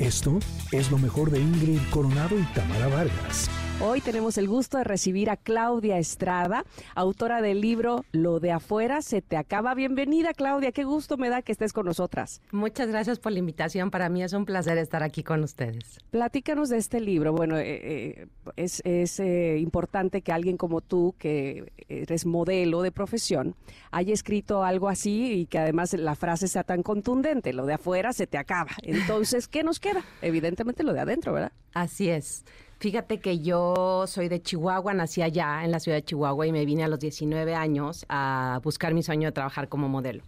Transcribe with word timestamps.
Esto 0.00 0.38
es 0.72 0.90
lo 0.90 0.96
mejor 0.96 1.30
de 1.30 1.40
Ingrid 1.40 1.78
Coronado 1.90 2.38
y 2.38 2.42
Tamara 2.54 2.88
Vargas. 2.88 3.50
Hoy 3.82 4.02
tenemos 4.02 4.36
el 4.36 4.46
gusto 4.46 4.76
de 4.76 4.84
recibir 4.84 5.30
a 5.30 5.38
Claudia 5.38 5.96
Estrada, 5.96 6.66
autora 6.94 7.40
del 7.40 7.62
libro 7.62 8.04
Lo 8.12 8.38
de 8.38 8.52
afuera 8.52 9.00
se 9.00 9.22
te 9.22 9.38
acaba. 9.38 9.74
Bienvenida 9.74 10.34
Claudia, 10.34 10.70
qué 10.70 10.84
gusto 10.84 11.16
me 11.16 11.30
da 11.30 11.40
que 11.40 11.50
estés 11.50 11.72
con 11.72 11.86
nosotras. 11.86 12.42
Muchas 12.52 12.88
gracias 12.88 13.18
por 13.18 13.32
la 13.32 13.38
invitación, 13.38 13.90
para 13.90 14.10
mí 14.10 14.22
es 14.22 14.34
un 14.34 14.44
placer 14.44 14.76
estar 14.76 15.02
aquí 15.02 15.22
con 15.22 15.42
ustedes. 15.42 15.98
Platícanos 16.10 16.68
de 16.68 16.76
este 16.76 17.00
libro. 17.00 17.32
Bueno, 17.32 17.56
eh, 17.56 18.26
eh, 18.26 18.26
es, 18.56 19.18
eh, 19.18 19.56
importante 19.58 20.20
que 20.20 20.30
alguien 20.30 20.58
como 20.58 20.82
tú, 20.82 21.14
que 21.18 21.72
eres 21.88 22.26
modelo 22.26 22.82
de 22.82 22.92
profesión, 22.92 23.56
haya 23.92 24.12
escrito 24.12 24.62
algo 24.62 24.90
así 24.90 25.32
y 25.32 25.46
que 25.46 25.58
además 25.58 25.94
la 25.94 26.16
frase 26.16 26.48
sea 26.48 26.64
tan 26.64 26.82
contundente, 26.82 27.54
lo 27.54 27.64
de 27.64 27.72
afuera 27.72 28.12
se 28.12 28.26
te 28.26 28.36
acaba. 28.36 28.72
Entonces, 28.82 29.48
¿qué 29.48 29.62
nos 29.62 29.80
queda? 29.80 30.04
Evidentemente 30.20 30.82
lo 30.82 30.92
de 30.92 31.00
adentro, 31.00 31.32
¿verdad? 31.32 31.52
Así 31.72 32.10
es. 32.10 32.44
Fíjate 32.80 33.20
que 33.20 33.40
yo 33.40 34.06
soy 34.06 34.28
de 34.28 34.40
Chihuahua, 34.40 34.94
nací 34.94 35.20
allá 35.20 35.64
en 35.64 35.70
la 35.70 35.80
ciudad 35.80 35.98
de 35.98 36.02
Chihuahua 36.02 36.46
y 36.46 36.52
me 36.52 36.64
vine 36.64 36.82
a 36.82 36.88
los 36.88 36.98
19 36.98 37.54
años 37.54 38.06
a 38.08 38.58
buscar 38.64 38.94
mi 38.94 39.02
sueño 39.02 39.28
de 39.28 39.32
trabajar 39.32 39.68
como 39.68 39.86
modelo. 39.86 40.24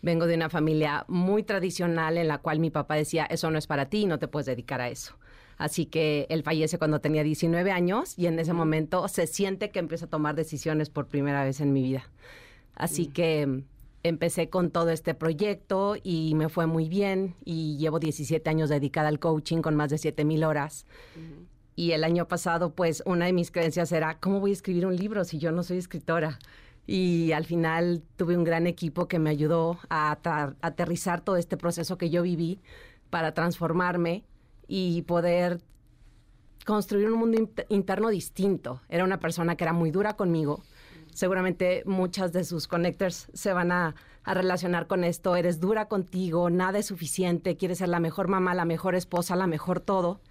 Vengo 0.00 0.26
de 0.26 0.34
una 0.34 0.48
familia 0.48 1.04
muy 1.08 1.42
tradicional 1.42 2.16
en 2.16 2.26
la 2.26 2.38
cual 2.38 2.58
mi 2.58 2.70
papá 2.70 2.94
decía, 2.94 3.26
eso 3.26 3.50
no 3.50 3.58
es 3.58 3.66
para 3.66 3.90
ti, 3.90 4.06
no 4.06 4.18
te 4.18 4.28
puedes 4.28 4.46
dedicar 4.46 4.80
a 4.80 4.88
eso. 4.88 5.14
Así 5.58 5.84
que 5.84 6.26
él 6.30 6.42
fallece 6.42 6.78
cuando 6.78 7.02
tenía 7.02 7.22
19 7.22 7.70
años 7.70 8.18
y 8.18 8.28
en 8.28 8.38
ese 8.38 8.54
momento 8.54 9.06
se 9.08 9.26
siente 9.26 9.70
que 9.70 9.78
empieza 9.78 10.06
a 10.06 10.08
tomar 10.08 10.36
decisiones 10.36 10.88
por 10.88 11.08
primera 11.08 11.44
vez 11.44 11.60
en 11.60 11.74
mi 11.74 11.82
vida. 11.82 12.10
Así 12.74 13.08
que 13.08 13.62
empecé 14.02 14.48
con 14.48 14.70
todo 14.70 14.88
este 14.88 15.12
proyecto 15.12 15.96
y 16.02 16.34
me 16.34 16.48
fue 16.48 16.66
muy 16.66 16.88
bien 16.88 17.34
y 17.44 17.76
llevo 17.76 17.98
17 17.98 18.48
años 18.48 18.70
dedicada 18.70 19.08
al 19.08 19.18
coaching 19.18 19.60
con 19.60 19.76
más 19.76 19.90
de 19.90 19.98
7 19.98 20.24
mil 20.24 20.44
horas. 20.44 20.86
Y 21.76 21.92
el 21.92 22.04
año 22.04 22.28
pasado, 22.28 22.74
pues, 22.74 23.02
una 23.04 23.26
de 23.26 23.32
mis 23.32 23.50
creencias 23.50 23.90
era, 23.92 24.18
¿cómo 24.18 24.40
voy 24.40 24.50
a 24.50 24.54
escribir 24.54 24.86
un 24.86 24.96
libro 24.96 25.24
si 25.24 25.38
yo 25.38 25.50
no 25.50 25.62
soy 25.62 25.78
escritora? 25.78 26.38
Y 26.86 27.32
al 27.32 27.46
final 27.46 28.02
tuve 28.16 28.36
un 28.36 28.44
gran 28.44 28.66
equipo 28.66 29.08
que 29.08 29.18
me 29.18 29.30
ayudó 29.30 29.78
a 29.88 30.18
aterrizar 30.60 31.22
todo 31.22 31.36
este 31.36 31.56
proceso 31.56 31.98
que 31.98 32.10
yo 32.10 32.22
viví 32.22 32.60
para 33.10 33.32
transformarme 33.32 34.24
y 34.68 35.02
poder 35.02 35.60
construir 36.64 37.10
un 37.10 37.18
mundo 37.18 37.48
interno 37.68 38.08
distinto. 38.08 38.80
Era 38.88 39.04
una 39.04 39.18
persona 39.18 39.56
que 39.56 39.64
era 39.64 39.72
muy 39.72 39.90
dura 39.90 40.14
conmigo. 40.14 40.62
Seguramente 41.12 41.82
muchas 41.86 42.32
de 42.32 42.44
sus 42.44 42.66
connectors 42.66 43.28
se 43.32 43.52
van 43.52 43.72
a, 43.72 43.94
relacionar 44.26 44.86
con 44.86 45.04
esto. 45.04 45.36
Eres 45.36 45.60
dura 45.60 45.86
contigo, 45.86 46.48
nada 46.48 46.78
es 46.78 46.86
suficiente, 46.86 47.58
quieres 47.58 47.78
ser 47.78 47.90
la 47.90 48.00
mejor 48.00 48.26
mamá, 48.26 48.54
la 48.54 48.64
mejor 48.64 48.94
esposa, 48.94 49.36
la 49.36 49.46
mejor 49.46 49.80
todo 49.80 50.22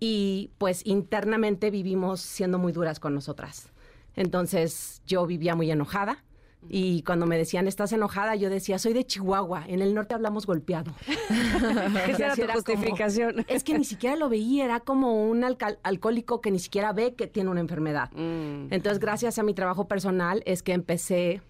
y 0.00 0.50
pues 0.58 0.86
internamente 0.86 1.70
vivimos 1.70 2.20
siendo 2.20 2.58
muy 2.58 2.72
duras 2.72 3.00
con 3.00 3.14
nosotras. 3.14 3.70
Entonces 4.16 5.02
yo 5.06 5.26
vivía 5.26 5.54
muy 5.54 5.70
enojada 5.70 6.24
y 6.68 7.02
cuando 7.02 7.26
me 7.26 7.38
decían, 7.38 7.68
¿estás 7.68 7.92
enojada? 7.92 8.34
Yo 8.34 8.50
decía, 8.50 8.78
soy 8.78 8.92
de 8.92 9.04
Chihuahua, 9.04 9.64
en 9.68 9.80
el 9.80 9.94
norte 9.94 10.14
hablamos 10.14 10.44
golpeado. 10.44 10.92
Esa 12.08 12.26
era 12.26 12.36
tu 12.36 12.42
justificación. 12.52 13.44
es 13.48 13.62
que 13.62 13.78
ni 13.78 13.84
siquiera 13.84 14.16
lo 14.16 14.28
veía, 14.28 14.64
era 14.64 14.80
como 14.80 15.28
un 15.28 15.44
alcohólico 15.44 16.40
que 16.40 16.50
ni 16.50 16.58
siquiera 16.58 16.92
ve 16.92 17.14
que 17.14 17.26
tiene 17.26 17.50
una 17.50 17.60
enfermedad. 17.60 18.10
Mm. 18.12 18.72
Entonces, 18.72 18.98
gracias 18.98 19.38
a 19.38 19.42
mi 19.42 19.54
trabajo 19.54 19.86
personal 19.86 20.42
es 20.46 20.62
que 20.62 20.72
empecé 20.72 21.42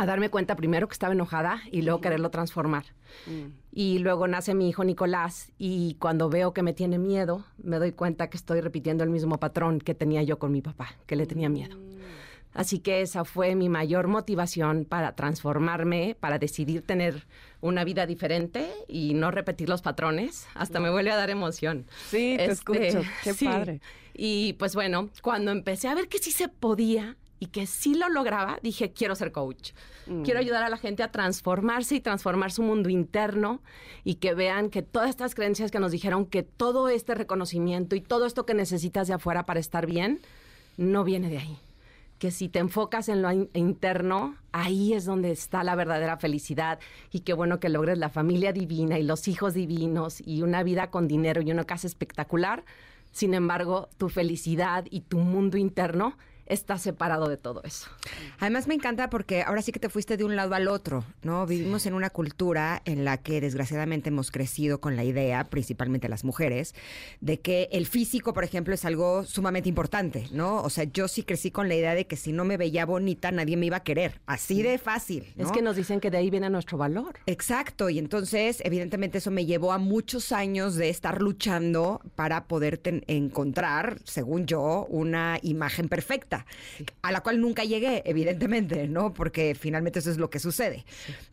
a 0.00 0.06
darme 0.06 0.30
cuenta 0.30 0.56
primero 0.56 0.88
que 0.88 0.94
estaba 0.94 1.12
enojada 1.12 1.60
y 1.70 1.82
luego 1.82 2.00
quererlo 2.00 2.30
transformar. 2.30 2.86
Mm. 3.26 3.52
Y 3.70 3.98
luego 3.98 4.26
nace 4.28 4.54
mi 4.54 4.66
hijo 4.70 4.82
Nicolás 4.82 5.52
y 5.58 5.96
cuando 6.00 6.30
veo 6.30 6.54
que 6.54 6.62
me 6.62 6.72
tiene 6.72 6.98
miedo, 6.98 7.44
me 7.62 7.78
doy 7.78 7.92
cuenta 7.92 8.30
que 8.30 8.38
estoy 8.38 8.62
repitiendo 8.62 9.04
el 9.04 9.10
mismo 9.10 9.38
patrón 9.38 9.78
que 9.78 9.94
tenía 9.94 10.22
yo 10.22 10.38
con 10.38 10.52
mi 10.52 10.62
papá, 10.62 10.96
que 11.06 11.16
le 11.16 11.26
tenía 11.26 11.50
miedo. 11.50 11.76
Mm. 11.76 12.00
Así 12.54 12.78
que 12.78 13.02
esa 13.02 13.26
fue 13.26 13.54
mi 13.54 13.68
mayor 13.68 14.08
motivación 14.08 14.86
para 14.86 15.14
transformarme, 15.14 16.16
para 16.18 16.38
decidir 16.38 16.80
tener 16.80 17.26
una 17.60 17.84
vida 17.84 18.06
diferente 18.06 18.72
y 18.88 19.12
no 19.12 19.30
repetir 19.30 19.68
los 19.68 19.82
patrones. 19.82 20.46
Hasta 20.54 20.80
me 20.80 20.90
vuelve 20.90 21.10
a 21.10 21.16
dar 21.16 21.28
emoción. 21.28 21.84
Sí, 22.08 22.36
te 22.38 22.46
este, 22.46 22.52
escucho. 22.52 23.10
Qué 23.22 23.34
padre. 23.34 23.82
Y 24.14 24.54
pues 24.54 24.74
bueno, 24.74 25.10
cuando 25.20 25.50
empecé 25.50 25.88
a 25.88 25.94
ver 25.94 26.08
que 26.08 26.18
sí 26.18 26.32
se 26.32 26.48
podía, 26.48 27.16
y 27.40 27.46
que 27.46 27.66
sí 27.66 27.94
lo 27.94 28.08
lograba, 28.10 28.58
dije, 28.62 28.92
quiero 28.92 29.16
ser 29.16 29.32
coach. 29.32 29.72
Mm. 30.06 30.22
Quiero 30.22 30.38
ayudar 30.38 30.62
a 30.62 30.68
la 30.68 30.76
gente 30.76 31.02
a 31.02 31.10
transformarse 31.10 31.96
y 31.96 32.00
transformar 32.00 32.52
su 32.52 32.62
mundo 32.62 32.90
interno 32.90 33.62
y 34.04 34.16
que 34.16 34.34
vean 34.34 34.68
que 34.68 34.82
todas 34.82 35.08
estas 35.08 35.34
creencias 35.34 35.70
que 35.70 35.80
nos 35.80 35.90
dijeron 35.90 36.26
que 36.26 36.42
todo 36.42 36.90
este 36.90 37.14
reconocimiento 37.14 37.96
y 37.96 38.02
todo 38.02 38.26
esto 38.26 38.44
que 38.44 38.52
necesitas 38.52 39.08
de 39.08 39.14
afuera 39.14 39.46
para 39.46 39.58
estar 39.58 39.86
bien, 39.86 40.20
no 40.76 41.02
viene 41.02 41.30
de 41.30 41.38
ahí. 41.38 41.58
Que 42.18 42.30
si 42.30 42.50
te 42.50 42.58
enfocas 42.58 43.08
en 43.08 43.22
lo 43.22 43.32
interno, 43.32 44.36
ahí 44.52 44.92
es 44.92 45.06
donde 45.06 45.30
está 45.30 45.64
la 45.64 45.74
verdadera 45.74 46.18
felicidad 46.18 46.78
y 47.10 47.20
qué 47.20 47.32
bueno 47.32 47.58
que 47.58 47.70
logres 47.70 47.96
la 47.96 48.10
familia 48.10 48.52
divina 48.52 48.98
y 48.98 49.02
los 49.02 49.26
hijos 49.28 49.54
divinos 49.54 50.20
y 50.26 50.42
una 50.42 50.62
vida 50.62 50.90
con 50.90 51.08
dinero 51.08 51.40
y 51.40 51.50
una 51.50 51.64
casa 51.64 51.86
espectacular. 51.86 52.64
Sin 53.12 53.32
embargo, 53.32 53.88
tu 53.96 54.10
felicidad 54.10 54.84
y 54.90 55.00
tu 55.00 55.16
mundo 55.16 55.56
interno 55.56 56.18
está 56.50 56.78
separado 56.78 57.28
de 57.28 57.36
todo 57.36 57.62
eso. 57.64 57.88
Además 58.40 58.66
me 58.66 58.74
encanta 58.74 59.08
porque 59.08 59.42
ahora 59.42 59.62
sí 59.62 59.72
que 59.72 59.80
te 59.80 59.88
fuiste 59.88 60.16
de 60.16 60.24
un 60.24 60.36
lado 60.36 60.54
al 60.54 60.68
otro, 60.68 61.04
¿no? 61.22 61.46
Vivimos 61.46 61.86
en 61.86 61.94
una 61.94 62.10
cultura 62.10 62.82
en 62.84 63.04
la 63.04 63.18
que 63.18 63.40
desgraciadamente 63.40 64.08
hemos 64.08 64.30
crecido 64.30 64.80
con 64.80 64.96
la 64.96 65.04
idea, 65.04 65.44
principalmente 65.44 66.08
las 66.08 66.24
mujeres, 66.24 66.74
de 67.20 67.40
que 67.40 67.68
el 67.72 67.86
físico, 67.86 68.34
por 68.34 68.44
ejemplo, 68.44 68.74
es 68.74 68.84
algo 68.84 69.24
sumamente 69.24 69.68
importante, 69.68 70.26
¿no? 70.32 70.62
O 70.62 70.70
sea, 70.70 70.84
yo 70.84 71.08
sí 71.08 71.22
crecí 71.22 71.50
con 71.50 71.68
la 71.68 71.76
idea 71.76 71.94
de 71.94 72.06
que 72.06 72.16
si 72.16 72.32
no 72.32 72.44
me 72.44 72.56
veía 72.56 72.84
bonita 72.84 73.30
nadie 73.30 73.56
me 73.56 73.66
iba 73.66 73.78
a 73.78 73.84
querer, 73.84 74.20
así 74.26 74.62
de 74.62 74.78
fácil. 74.78 75.32
Es 75.38 75.52
que 75.52 75.62
nos 75.62 75.76
dicen 75.76 76.00
que 76.00 76.10
de 76.10 76.18
ahí 76.18 76.30
viene 76.30 76.50
nuestro 76.50 76.76
valor. 76.78 77.20
Exacto, 77.26 77.88
y 77.90 77.98
entonces 77.98 78.60
evidentemente 78.64 79.18
eso 79.18 79.30
me 79.30 79.46
llevó 79.46 79.72
a 79.72 79.78
muchos 79.78 80.32
años 80.32 80.74
de 80.74 80.88
estar 80.88 81.22
luchando 81.22 82.00
para 82.16 82.44
poder 82.44 82.80
encontrar, 83.06 84.00
según 84.04 84.46
yo, 84.46 84.86
una 84.90 85.38
imagen 85.42 85.88
perfecta 85.88 86.39
a 87.02 87.12
la 87.12 87.20
cual 87.20 87.40
nunca 87.40 87.64
llegué, 87.64 88.02
evidentemente, 88.04 88.88
¿no? 88.88 89.12
Porque 89.12 89.54
finalmente 89.58 89.98
eso 89.98 90.10
es 90.10 90.18
lo 90.18 90.30
que 90.30 90.38
sucede. 90.38 90.84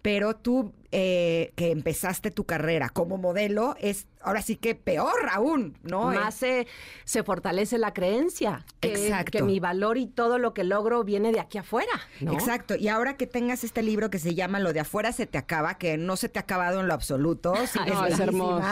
Pero 0.02 0.36
tú 0.36 0.74
eh, 0.92 1.52
que 1.56 1.72
empezaste 1.72 2.32
tu 2.32 2.46
carrera 2.46 2.90
como 2.90 3.18
modelo 3.18 3.76
es 3.80 4.08
ahora 4.22 4.42
sí 4.42 4.56
que 4.58 4.76
peor 4.76 5.30
aún, 5.32 5.78
¿no? 5.84 6.06
Más 6.12 6.36
se, 6.36 6.68
se 7.06 7.24
fortalece 7.24 7.78
la 7.78 7.94
creencia 7.94 8.66
que, 8.80 8.94
Exacto. 8.94 9.32
que 9.32 9.44
mi 9.44 9.60
valor 9.60 9.98
y 9.98 10.08
todo 10.08 10.38
lo 10.38 10.54
que 10.54 10.64
logro 10.64 11.04
viene 11.04 11.32
de 11.32 11.40
aquí 11.40 11.58
afuera. 11.58 11.92
Exacto. 12.20 12.76
Y 12.76 12.90
ahora 12.90 13.16
que 13.16 13.26
tengas 13.26 13.64
este 13.64 13.84
libro 13.84 14.10
que 14.10 14.20
se 14.20 14.36
llama 14.36 14.60
Lo 14.60 14.74
de 14.74 14.82
afuera 14.82 15.14
se 15.14 15.28
te 15.28 15.38
acaba, 15.38 15.78
que 15.78 15.98
no 15.98 16.18
se 16.18 16.30
te 16.30 16.40
ha 16.40 16.42
acabado 16.42 16.82
en 16.82 16.88
lo 16.88 16.94
absoluto, 16.94 17.54
es 17.56 18.20
hermoso. 18.20 18.66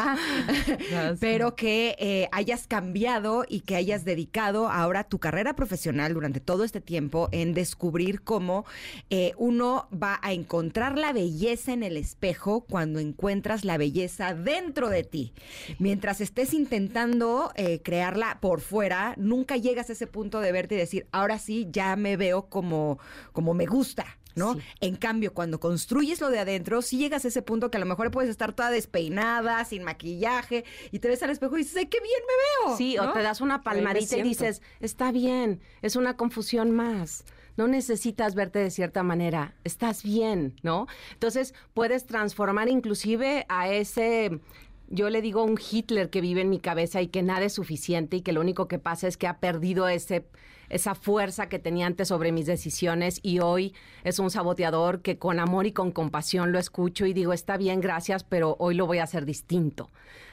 pero 1.20 1.56
que 1.56 1.96
eh, 2.00 2.28
hayas 2.32 2.68
cambiado 2.68 3.46
y 3.48 3.62
que 3.62 3.76
hayas 3.76 4.04
dedicado 4.04 4.70
ahora 4.70 5.04
tu 5.04 5.20
carrera 5.20 5.56
profesional 5.56 6.14
durante 6.14 6.40
todo 6.40 6.64
este 6.64 6.82
tiempo 6.82 7.30
en 7.32 7.54
descubrir 7.54 8.22
cómo 8.22 8.66
eh, 9.10 9.34
uno 9.38 9.88
va 9.92 10.20
a 10.22 10.34
encontrar 10.34 10.98
la 10.98 11.14
belleza 11.14 11.72
en 11.72 11.84
el 11.84 11.98
espejo 12.06 12.62
cuando 12.62 13.00
encuentras 13.00 13.66
la 13.66 13.78
belleza 13.78 14.34
dentro 14.34 14.90
de 14.90 15.04
ti. 15.04 15.34
Mientras 15.80 16.22
estés 16.22 16.54
intentando 16.54 17.52
eh, 17.56 17.82
crearla 17.82 18.40
por 18.40 18.62
fuera, 18.62 19.16
nunca 19.18 19.58
llegas 19.58 19.90
a 19.90 19.94
ese 19.94 20.08
punto 20.08 20.40
de 20.40 20.52
verte 20.52 20.76
y 20.76 20.78
decir, 20.78 21.08
ahora 21.12 21.40
sí, 21.40 21.68
ya 21.72 21.96
me 21.96 22.16
veo 22.16 22.48
como, 22.48 23.00
como 23.34 23.54
me 23.54 23.66
gusta. 23.66 24.06
¿no? 24.36 24.58
En 24.82 24.98
cambio, 24.98 25.34
cuando 25.34 25.62
construyes 25.62 26.20
lo 26.20 26.30
de 26.30 26.40
adentro, 26.40 26.82
sí 26.82 26.98
llegas 26.98 27.24
a 27.24 27.30
ese 27.30 27.42
punto 27.42 27.72
que 27.72 27.78
a 27.78 27.80
lo 27.80 27.86
mejor 27.86 28.12
puedes 28.12 28.30
estar 28.30 28.52
toda 28.52 28.70
despeinada, 28.70 29.64
sin 29.64 29.84
maquillaje, 29.84 30.66
y 30.92 31.00
te 31.00 31.08
ves 31.08 31.24
al 31.24 31.30
espejo 31.30 31.56
y 31.56 31.60
dices, 31.60 31.78
¡ay, 31.78 31.86
qué 31.86 32.00
bien 32.02 32.20
me 32.28 32.68
veo! 32.68 32.78
Sí, 32.78 32.98
o 32.98 33.14
te 33.14 33.22
das 33.22 33.40
una 33.40 33.64
palmadita 33.64 34.18
y 34.18 34.24
dices, 34.24 34.62
está 34.82 35.14
bien, 35.14 35.62
es 35.82 35.96
una 35.96 36.18
confusión 36.18 36.72
más 36.72 37.24
no 37.58 37.68
necesitas 37.68 38.36
verte 38.36 38.60
de 38.60 38.72
cierta 38.72 39.04
manera, 39.04 39.56
estás 39.64 40.04
bien, 40.04 40.56
¿no? 40.64 40.88
Entonces 41.14 41.54
puedes 41.74 42.06
transformar 42.06 42.70
inclusive 42.70 43.46
a 43.50 43.70
ese 43.70 44.40
yo 44.88 45.10
le 45.10 45.22
digo 45.22 45.44
un 45.44 45.58
Hitler 45.60 46.10
que 46.10 46.22
vive 46.22 46.42
en 46.42 46.50
mi 46.50 46.60
cabeza 46.60 47.02
y 47.02 47.08
que 47.08 47.24
nada 47.24 47.46
es 47.46 47.54
suficiente 47.54 48.18
y 48.18 48.22
que 48.22 48.34
lo 48.34 48.42
único 48.42 48.68
que 48.68 48.80
pasa 48.80 49.08
es 49.08 49.18
que 49.18 49.28
ha 49.28 49.40
perdido 49.40 49.88
ese, 49.88 50.28
esa 50.70 50.96
fuerza 50.96 51.50
que 51.50 51.60
tenía 51.60 51.88
antes 51.88 52.10
sobre 52.10 52.32
mis 52.32 52.46
decisiones 52.46 53.20
y 53.24 53.40
hoy 53.40 53.74
es 54.04 54.20
un 54.20 54.30
saboteador 54.30 55.02
que 55.02 55.18
con 55.18 55.40
amor 55.40 55.66
y 55.66 55.72
con 55.72 55.92
compasión 55.92 56.52
lo 56.52 56.60
escucho 56.60 57.06
y 57.06 57.14
digo, 57.14 57.34
está 57.34 57.58
bien, 57.58 57.82
gracias, 57.82 58.24
pero 58.24 58.56
hoy 58.60 58.76
lo 58.76 58.86
voy 58.86 59.00
a 59.00 59.04
hacer 59.04 59.26
distinto. 59.26 59.90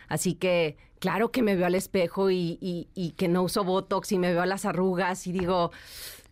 Así 0.09 0.35
que 0.35 0.77
claro 0.99 1.31
que 1.31 1.43
me 1.43 1.57
veo 1.57 1.67
al 1.67 1.75
espejo 1.75 2.31
y, 2.31 2.59
y 2.61 3.11
que 3.13 3.29
no 3.29 3.43
uso 3.45 3.65
Botox 3.65 4.13
y 4.13 4.19
me 4.19 4.33
veo 4.35 4.45
las 4.45 4.67
arrugas 4.67 5.27
y 5.27 5.33
digo, 5.33 5.71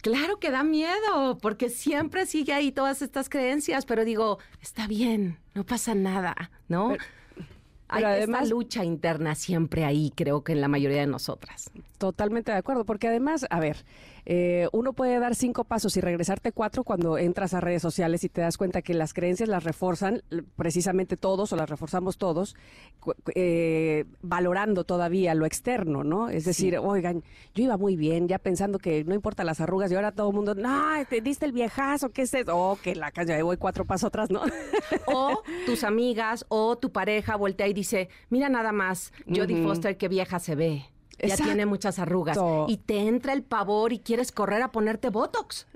Claro 0.02 0.38
que 0.38 0.50
da 0.50 0.62
miedo, 0.62 1.38
porque 1.42 1.68
siempre 1.68 2.24
sigue 2.26 2.52
ahí 2.52 2.72
todas 2.72 3.02
estas 3.02 3.28
creencias, 3.28 3.84
pero 3.84 4.04
digo, 4.04 4.38
está 4.62 4.86
bien, 4.86 5.38
no 5.54 5.64
pasa 5.64 5.94
nada, 5.94 6.50
¿no? 6.68 6.96
Hay 7.90 8.04
además, 8.04 8.44
esta 8.44 8.54
lucha 8.54 8.84
interna 8.84 9.34
siempre 9.34 9.84
ahí, 9.84 10.12
creo 10.14 10.42
que 10.42 10.52
en 10.52 10.60
la 10.60 10.68
mayoría 10.68 11.00
de 11.00 11.06
nosotras. 11.06 11.70
Totalmente 11.98 12.52
de 12.52 12.58
acuerdo, 12.58 12.84
porque 12.84 13.08
además, 13.08 13.46
a 13.50 13.60
ver, 13.60 13.84
eh, 14.26 14.68
uno 14.72 14.92
puede 14.92 15.18
dar 15.18 15.34
cinco 15.34 15.64
pasos 15.64 15.96
y 15.96 16.00
regresarte 16.00 16.52
cuatro 16.52 16.84
cuando 16.84 17.18
entras 17.18 17.54
a 17.54 17.60
redes 17.60 17.82
sociales 17.82 18.24
y 18.24 18.28
te 18.28 18.40
das 18.40 18.56
cuenta 18.56 18.82
que 18.82 18.94
las 18.94 19.12
creencias 19.12 19.48
las 19.48 19.64
reforzan 19.64 20.22
precisamente 20.56 21.16
todos 21.16 21.52
o 21.52 21.56
las 21.56 21.68
reforzamos 21.68 22.18
todos, 22.18 22.54
eh, 23.34 24.04
valorando 24.22 24.84
todavía 24.84 25.34
lo 25.34 25.46
externo, 25.46 26.04
¿no? 26.04 26.28
Es 26.28 26.44
decir, 26.44 26.78
oigan, 26.78 27.24
yo 27.54 27.64
iba 27.64 27.76
muy 27.76 27.96
bien, 27.96 28.28
ya 28.28 28.38
pensando 28.38 28.78
que 28.78 29.04
no 29.04 29.14
importa 29.14 29.44
las 29.44 29.60
arrugas 29.60 29.90
y 29.90 29.94
ahora 29.94 30.12
todo 30.12 30.30
el 30.30 30.36
mundo, 30.36 30.54
no, 30.54 30.90
te 31.08 31.20
diste 31.20 31.46
el 31.46 31.52
viejazo, 31.52 32.10
¿qué 32.10 32.22
es 32.22 32.34
eso? 32.34 32.56
Oh, 32.56 32.78
que 32.80 32.94
la 32.94 33.10
calle, 33.10 33.42
voy 33.42 33.56
cuatro 33.56 33.84
pasos 33.84 34.08
atrás, 34.08 34.30
¿no? 34.30 34.42
o 35.06 35.42
tus 35.66 35.84
amigas 35.84 36.44
o 36.48 36.76
tu 36.76 36.92
pareja 36.92 37.36
voltea 37.36 37.66
y 37.66 37.74
dice, 37.80 38.08
mira 38.28 38.48
nada 38.48 38.72
más, 38.72 39.12
Jodie 39.26 39.62
Foster, 39.62 39.96
qué 39.96 40.08
vieja 40.08 40.38
se 40.38 40.54
ve 40.54 40.86
ya 41.28 41.36
tiene 41.36 41.66
muchas 41.66 41.98
arrugas. 41.98 42.38
Y 42.68 42.78
te 42.78 42.98
entra 43.00 43.32
el 43.32 43.42
pavor 43.42 43.92
y 43.92 43.98
quieres 43.98 44.32
correr 44.32 44.62
a 44.62 44.72
ponerte 44.72 45.10
Botox. 45.10 45.66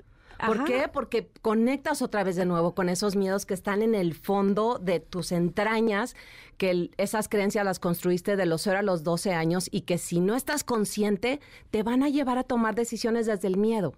¿Por 0.45 0.65
qué? 0.65 0.89
Porque 0.91 1.29
conectas 1.41 2.01
otra 2.01 2.23
vez 2.23 2.35
de 2.35 2.45
nuevo 2.45 2.75
con 2.75 2.89
esos 2.89 3.15
miedos 3.15 3.45
que 3.45 3.53
están 3.53 3.81
en 3.81 3.95
el 3.95 4.13
fondo 4.13 4.79
de 4.79 4.99
tus 4.99 5.31
entrañas, 5.31 6.15
que 6.57 6.91
esas 6.97 7.29
creencias 7.29 7.63
las 7.63 7.79
construiste 7.79 8.35
de 8.35 8.45
los 8.45 8.61
0 8.63 8.79
a 8.79 8.81
los 8.81 9.03
12 9.03 9.33
años 9.33 9.69
y 9.71 9.81
que 9.81 9.97
si 9.97 10.19
no 10.19 10.35
estás 10.35 10.65
consciente, 10.65 11.39
te 11.71 11.83
van 11.83 12.03
a 12.03 12.09
llevar 12.09 12.37
a 12.37 12.43
tomar 12.43 12.75
decisiones 12.75 13.27
desde 13.27 13.47
el 13.47 13.55
miedo. 13.55 13.93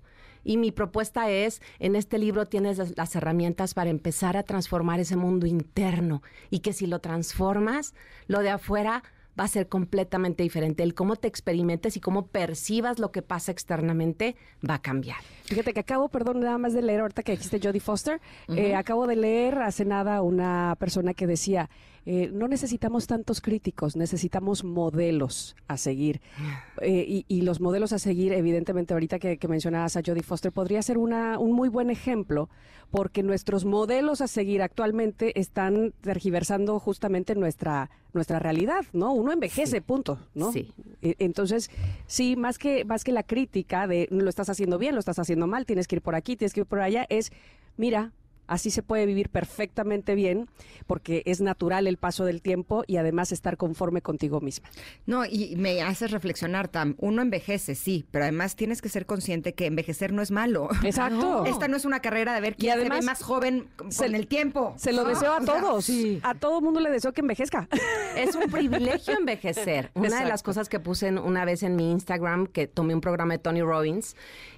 Y 0.48 0.56
mi 0.56 0.72
propuesta 0.72 1.30
es, 1.30 1.62
en 1.78 1.98
este 1.98 2.18
libro 2.18 2.46
tienes 2.46 2.96
las 2.96 3.16
herramientas 3.18 3.74
para 3.74 3.90
empezar 3.90 4.38
a 4.38 4.44
transformar 4.44 5.02
ese 5.02 5.18
mundo 5.18 5.46
interno. 5.46 6.24
Y 6.50 6.60
que 6.60 6.72
si 6.72 6.88
lo 6.88 7.00
transformas, 7.00 7.94
lo 8.28 8.40
de 8.40 8.52
afuera 8.52 9.04
va 9.38 9.46
a 9.46 9.48
ser 9.48 9.68
completamente 9.68 10.44
diferente. 10.44 10.84
El 10.84 10.94
cómo 10.94 11.16
te 11.16 11.28
experimentes 11.28 11.98
y 11.98 12.00
cómo 12.00 12.28
percibas 12.28 13.00
lo 13.00 13.12
que 13.12 13.22
pasa 13.22 13.52
externamente 13.52 14.36
va 14.68 14.76
a 14.76 14.82
cambiar. 14.82 15.18
Fíjate 15.46 15.74
que 15.74 15.80
acabo, 15.80 16.10
perdón, 16.10 16.40
nada 16.40 16.58
más 16.58 16.74
de 16.74 16.82
leer 16.82 17.02
ahorita 17.02 17.24
que 17.24 17.34
dijiste 17.34 17.60
Jodie 17.62 17.80
Foster, 17.80 18.20
eh, 18.50 18.76
acabo 18.76 19.08
de 19.08 19.16
leer 19.16 19.60
hace 19.60 19.86
nada 19.86 20.22
una 20.22 20.76
persona 20.80 21.14
que 21.14 21.28
decía, 21.28 21.70
eh, 22.10 22.32
no 22.32 22.48
necesitamos 22.48 23.06
tantos 23.06 23.42
críticos, 23.42 23.98
necesitamos 23.98 24.64
modelos 24.64 25.58
a 25.68 25.78
seguir. 25.78 26.22
Eh, 26.80 27.26
y, 27.28 27.42
los 27.42 27.60
modelos 27.60 27.92
a 27.92 27.98
seguir, 27.98 28.34
evidentemente, 28.34 28.94
ahorita 28.94 29.18
que, 29.18 29.40
mencionabas 29.48 29.98
a 29.98 30.02
Jodie 30.06 30.22
Foster, 30.22 30.52
podría 30.52 30.80
ser 30.84 31.00
una, 31.00 31.40
un 31.40 31.54
muy 31.54 31.70
buen 31.70 31.90
ejemplo, 31.90 32.50
porque 32.92 33.24
nuestros 33.24 33.66
modelos 33.66 34.22
a 34.22 34.28
seguir 34.28 34.62
actualmente 34.62 35.40
están 35.40 35.96
tergiversando 36.02 36.80
justamente 36.80 37.34
nuestra, 37.34 37.90
nuestra 38.14 38.38
realidad, 38.38 38.86
¿no? 38.94 39.12
Uno 39.12 39.27
envejece, 39.32 39.82
punto, 39.82 40.20
¿no? 40.34 40.52
Sí. 40.52 40.72
E, 41.02 41.16
entonces, 41.20 41.70
sí, 42.06 42.36
más 42.36 42.58
que, 42.58 42.86
más 42.86 43.04
que 43.04 43.12
la 43.12 43.24
crítica 43.24 43.88
de 43.88 44.08
lo 44.12 44.30
estás 44.30 44.50
haciendo 44.50 44.78
bien, 44.78 44.96
lo 44.96 45.00
estás 45.00 45.20
haciendo 45.20 45.48
mal, 45.48 45.66
tienes 45.66 45.88
que 45.88 45.98
ir 45.98 46.02
por 46.02 46.16
aquí, 46.16 46.36
tienes 46.36 46.54
que 46.54 46.62
ir 46.62 46.66
por 46.66 46.80
allá, 46.80 47.06
es, 47.10 47.32
mira, 47.78 48.12
Así 48.48 48.72
se 48.72 48.82
puede 48.82 49.06
vivir 49.06 49.30
perfectamente 49.30 50.16
bien 50.16 50.50
porque 50.88 51.22
es 51.26 51.42
natural 51.42 51.88
el 51.88 51.98
paso 51.98 52.26
del 52.26 52.42
tiempo 52.42 52.84
y 52.88 52.98
además 52.98 53.32
estar 53.32 53.58
conforme 53.58 54.02
contigo 54.02 54.42
misma. 54.42 54.70
No, 55.06 55.26
y 55.26 55.56
me 55.58 55.82
haces 55.82 56.12
reflexionar, 56.12 56.68
Tam. 56.68 56.96
Uno 56.98 57.22
envejece, 57.22 57.76
sí, 57.76 58.06
pero 58.12 58.24
además 58.24 58.56
tienes 58.56 58.82
que 58.82 58.90
ser 58.90 59.06
consciente 59.06 59.54
que 59.54 59.66
envejecer 59.66 60.14
no 60.14 60.22
es 60.22 60.32
malo. 60.32 60.70
Exacto. 60.84 61.46
Esta 61.48 61.68
no 61.68 61.78
es 61.78 61.86
una 61.86 62.00
carrera 62.00 62.34
de 62.34 62.42
ver 62.42 62.56
quién 62.56 62.74
además, 62.74 62.98
se 62.98 63.02
ve 63.02 63.06
más 63.06 63.24
joven 63.24 63.68
con 63.76 64.16
el 64.16 64.28
tiempo. 64.28 64.74
Se 64.78 64.94
lo 64.94 65.04
deseo 65.04 65.34
a 65.34 65.42
todos. 65.42 65.90
A 66.24 66.34
todo 66.36 66.62
mundo 66.62 66.80
le 66.80 66.90
deseo 66.90 67.14
que 67.14 67.22
envejezca. 67.22 67.68
Es 68.18 68.36
un 68.36 68.50
privilegio 68.50 69.16
envejecer. 69.16 69.92
Una 69.94 70.22
de 70.22 70.26
las 70.26 70.42
cosas 70.42 70.70
que 70.70 70.80
puse 70.80 71.12
una 71.12 71.46
vez 71.46 71.62
en 71.62 71.76
mi 71.76 71.92
Instagram, 71.92 72.48
que 72.48 72.66
tomé 72.66 72.96
un 72.96 73.02
programa 73.02 73.36
de 73.36 73.40
Tony 73.40 73.62
Robbins, 73.62 74.16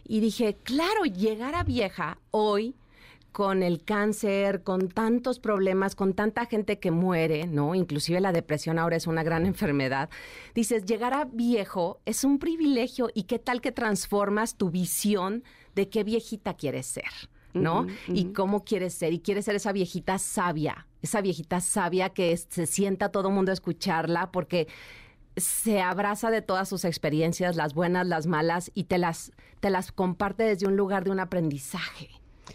y 0.07 0.21
dije, 0.21 0.55
claro, 0.63 1.03
llegar 1.03 1.55
a 1.55 1.63
vieja 1.63 2.19
hoy 2.31 2.75
con 3.31 3.63
el 3.63 3.83
cáncer, 3.83 4.63
con 4.63 4.89
tantos 4.89 5.39
problemas, 5.39 5.95
con 5.95 6.13
tanta 6.13 6.45
gente 6.45 6.79
que 6.79 6.91
muere, 6.91 7.47
¿no? 7.47 7.75
Inclusive 7.75 8.19
la 8.19 8.31
depresión 8.31 8.79
ahora 8.79 8.95
es 8.95 9.07
una 9.07 9.23
gran 9.23 9.45
enfermedad. 9.47 10.09
Dices, 10.55 10.85
llegar 10.85 11.13
a 11.13 11.25
viejo 11.25 12.01
es 12.05 12.23
un 12.23 12.39
privilegio 12.39 13.09
y 13.13 13.23
qué 13.23 13.39
tal 13.39 13.61
que 13.61 13.71
transformas 13.71 14.55
tu 14.55 14.69
visión 14.69 15.43
de 15.75 15.89
qué 15.89 16.03
viejita 16.03 16.55
quieres 16.55 16.85
ser. 16.85 17.29
¿no? 17.51 17.87
Y 18.07 18.25
cómo 18.25 18.63
quieres 18.63 18.93
ser. 18.93 19.11
Y 19.11 19.19
quieres 19.19 19.45
ser 19.45 19.55
esa 19.55 19.71
viejita 19.71 20.19
sabia, 20.19 20.87
esa 21.01 21.19
viejita 21.19 21.61
sabia 21.61 22.09
que 22.09 22.37
se 22.37 22.67
sienta 22.67 23.09
todo 23.09 23.29
el 23.29 23.33
mundo 23.33 23.51
a 23.51 23.53
escucharla 23.53 24.31
porque 24.31 24.67
se 25.35 25.81
abraza 25.81 26.31
de 26.31 26.41
todas 26.41 26.69
sus 26.69 26.85
experiencias, 26.85 27.55
las 27.55 27.73
buenas, 27.73 28.05
las 28.07 28.27
malas, 28.27 28.71
y 28.73 28.85
te 28.85 28.97
las, 28.97 29.31
te 29.59 29.69
las 29.69 29.91
comparte 29.91 30.43
desde 30.43 30.67
un 30.67 30.75
lugar 30.75 31.03
de 31.03 31.11
un 31.11 31.19
aprendizaje. 31.19 32.09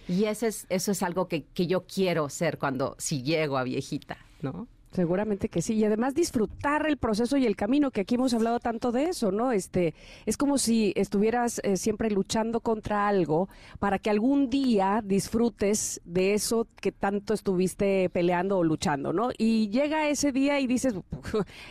Y 0.08 0.24
eso 0.24 0.46
es, 0.46 0.66
eso 0.68 0.92
es 0.92 1.02
algo 1.02 1.28
que, 1.28 1.44
que 1.54 1.66
yo 1.66 1.86
quiero 1.86 2.28
ser 2.28 2.58
cuando, 2.58 2.94
si 2.98 3.22
llego 3.22 3.56
a 3.56 3.64
viejita, 3.64 4.18
¿no? 4.42 4.68
Seguramente 4.94 5.48
que 5.48 5.60
sí. 5.60 5.74
Y 5.74 5.84
además 5.84 6.14
disfrutar 6.14 6.86
el 6.86 6.98
proceso 6.98 7.36
y 7.36 7.46
el 7.46 7.56
camino, 7.56 7.90
que 7.90 8.02
aquí 8.02 8.14
hemos 8.14 8.32
hablado 8.32 8.60
tanto 8.60 8.92
de 8.92 9.06
eso, 9.06 9.32
¿no? 9.32 9.50
Este, 9.50 9.92
es 10.24 10.36
como 10.36 10.56
si 10.56 10.92
estuvieras 10.94 11.60
eh, 11.64 11.76
siempre 11.76 12.12
luchando 12.12 12.60
contra 12.60 13.08
algo 13.08 13.48
para 13.80 13.98
que 13.98 14.08
algún 14.08 14.50
día 14.50 15.02
disfrutes 15.04 16.00
de 16.04 16.34
eso 16.34 16.68
que 16.80 16.92
tanto 16.92 17.34
estuviste 17.34 18.08
peleando 18.10 18.56
o 18.56 18.62
luchando, 18.62 19.12
¿no? 19.12 19.30
Y 19.36 19.68
llega 19.70 20.08
ese 20.08 20.30
día 20.30 20.60
y 20.60 20.68
dices, 20.68 20.94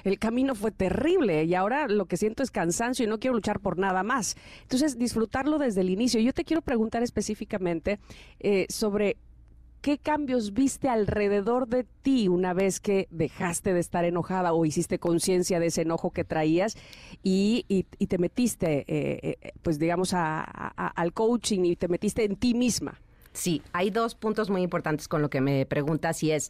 el 0.04 0.20
camino 0.20 0.54
fue 0.54 0.72
terrible 0.72 1.46
y 1.46 1.56
ahora 1.56 1.88
lo 1.88 2.08
que 2.08 2.18
siento 2.18 2.44
es 2.44 2.52
cansancio 2.52 3.06
y 3.06 3.08
no 3.08 3.20
quiero 3.20 3.36
luchar 3.36 3.62
por 3.62 3.80
nada 3.80 4.04
más. 4.04 4.36
Entonces, 4.64 5.00
disfrutarlo 5.00 5.60
desde 5.60 5.80
el 5.80 5.90
inicio. 5.90 6.20
Yo 6.20 6.34
te 6.34 6.44
quiero 6.44 6.62
preguntar 6.62 7.04
específicamente 7.04 8.00
eh, 8.42 8.66
sobre 8.68 9.16
¿qué 9.83 9.97
cambios 9.97 10.53
viste 10.53 10.88
alrededor 10.88 11.68
de 11.68 11.83
ti 11.83 12.30
una 12.30 12.53
vez 12.53 12.80
que 12.80 13.09
dejaste 13.12 13.74
de 13.74 13.81
estar 13.81 14.06
enojada 14.06 14.53
o 14.53 14.65
hiciste 14.65 14.97
conciencia 14.97 15.59
de 15.59 15.68
ese 15.68 15.81
enojo 15.81 16.12
que 16.12 16.24
traías 16.24 16.77
y, 17.21 17.85
te 18.07 18.18
metiste, 18.18 18.85
eh, 18.88 19.38
eh, 19.41 19.51
pues 19.62 19.80
digamos, 19.80 20.13
al 20.13 21.13
coaching 21.13 21.65
y 21.65 21.75
te 21.75 21.89
metiste 21.89 22.24
en 22.24 22.38
ti 22.38 22.53
misma? 22.53 23.01
Sí, 23.33 23.62
hay 23.74 23.89
dos 23.89 24.15
puntos 24.15 24.50
muy 24.50 24.62
importantes 24.62 25.09
con 25.09 25.21
lo 25.21 25.30
que 25.30 25.41
me 25.41 25.65
preguntas 25.65 26.24
y 26.24 26.31
es 26.31 26.50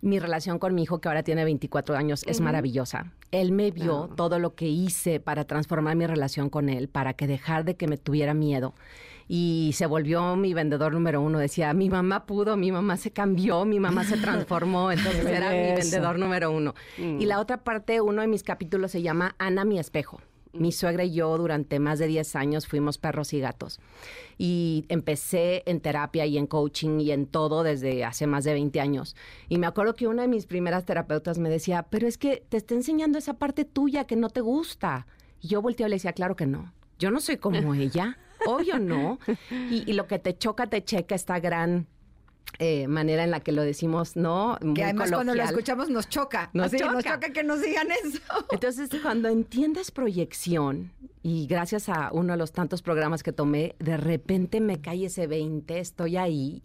mi 0.00 0.18
relación 0.18 0.58
con 0.58 0.74
mi 0.74 0.84
hijo 0.84 1.02
que 1.02 1.08
ahora 1.08 1.22
tiene 1.22 1.44
24 1.44 1.96
años 1.96 2.24
es 2.26 2.40
maravillosa. 2.40 3.12
Él 3.30 3.52
me 3.52 3.72
vio 3.72 4.08
ah. 4.10 4.14
todo 4.16 4.38
lo 4.38 4.54
que 4.54 4.66
hice 4.66 5.20
para 5.20 5.44
transformar 5.44 5.96
mi 5.96 6.06
relación 6.06 6.48
con 6.48 6.70
él, 6.70 6.88
para 6.88 7.12
que 7.12 7.26
dejar 7.26 7.64
de 7.64 7.74
que 7.74 7.88
me 7.88 7.98
tuviera 7.98 8.32
miedo 8.32 8.72
y 9.32 9.70
se 9.74 9.86
volvió 9.86 10.34
mi 10.34 10.54
vendedor 10.54 10.92
número 10.92 11.20
uno. 11.20 11.38
Decía, 11.38 11.72
mi 11.72 11.88
mamá 11.88 12.26
pudo, 12.26 12.56
mi 12.56 12.72
mamá 12.72 12.96
se 12.96 13.12
cambió, 13.12 13.64
mi 13.64 13.78
mamá 13.78 14.02
se 14.02 14.16
transformó, 14.16 14.90
entonces 14.90 15.24
era 15.24 15.50
mi 15.50 15.72
vendedor 15.72 16.18
número 16.18 16.50
uno. 16.50 16.74
Y 16.98 17.26
la 17.26 17.38
otra 17.38 17.62
parte, 17.62 18.00
uno 18.00 18.22
de 18.22 18.26
mis 18.26 18.42
capítulos 18.42 18.90
se 18.90 19.02
llama 19.02 19.36
Ana 19.38 19.64
mi 19.64 19.78
espejo. 19.78 20.20
Mi 20.52 20.72
suegra 20.72 21.04
y 21.04 21.12
yo 21.12 21.38
durante 21.38 21.78
más 21.78 22.00
de 22.00 22.08
10 22.08 22.34
años 22.34 22.66
fuimos 22.66 22.98
perros 22.98 23.32
y 23.32 23.38
gatos. 23.38 23.78
Y 24.36 24.84
empecé 24.88 25.62
en 25.66 25.78
terapia 25.78 26.26
y 26.26 26.36
en 26.36 26.48
coaching 26.48 26.98
y 26.98 27.12
en 27.12 27.26
todo 27.26 27.62
desde 27.62 28.04
hace 28.04 28.26
más 28.26 28.42
de 28.42 28.54
20 28.54 28.80
años. 28.80 29.14
Y 29.48 29.58
me 29.58 29.68
acuerdo 29.68 29.94
que 29.94 30.08
una 30.08 30.22
de 30.22 30.28
mis 30.28 30.46
primeras 30.46 30.86
terapeutas 30.86 31.38
me 31.38 31.50
decía, 31.50 31.86
pero 31.88 32.08
es 32.08 32.18
que 32.18 32.44
te 32.48 32.56
está 32.56 32.74
enseñando 32.74 33.16
esa 33.16 33.34
parte 33.34 33.64
tuya 33.64 34.08
que 34.08 34.16
no 34.16 34.28
te 34.28 34.40
gusta. 34.40 35.06
Y 35.40 35.46
yo 35.46 35.62
volteé 35.62 35.86
y 35.86 35.90
le 35.90 35.94
decía, 35.94 36.14
claro 36.14 36.34
que 36.34 36.46
no. 36.46 36.72
Yo 36.98 37.12
no 37.12 37.20
soy 37.20 37.36
como 37.36 37.74
ella. 37.74 38.18
Obvio 38.46 38.78
no. 38.78 39.18
Y, 39.50 39.92
lo 39.92 40.06
que 40.06 40.18
te 40.18 40.36
choca, 40.36 40.66
te 40.66 40.82
checa 40.84 41.14
esta 41.14 41.40
gran 41.40 41.86
eh, 42.58 42.88
manera 42.88 43.24
en 43.24 43.30
la 43.30 43.40
que 43.40 43.52
lo 43.52 43.62
decimos, 43.62 44.16
¿no? 44.16 44.58
que 44.74 44.84
además 44.84 45.10
cuando 45.10 45.34
lo 45.34 45.42
escuchamos 45.42 45.88
nos 45.88 46.08
choca. 46.08 46.50
Nos, 46.52 46.72
choca. 46.72 46.92
nos 46.92 47.04
choca 47.04 47.30
que 47.30 47.42
nos 47.42 47.62
digan 47.62 47.88
eso. 48.04 48.20
Entonces, 48.50 48.90
cuando 49.02 49.28
entiendes 49.28 49.90
proyección, 49.90 50.92
y 51.22 51.46
gracias 51.46 51.88
a 51.88 52.10
uno 52.12 52.32
de 52.32 52.38
los 52.38 52.52
tantos 52.52 52.82
programas 52.82 53.22
que 53.22 53.32
tomé, 53.32 53.76
de 53.78 53.96
repente 53.96 54.60
me 54.60 54.80
cae 54.80 55.06
ese 55.06 55.26
20, 55.26 55.78
estoy 55.78 56.16
ahí, 56.16 56.62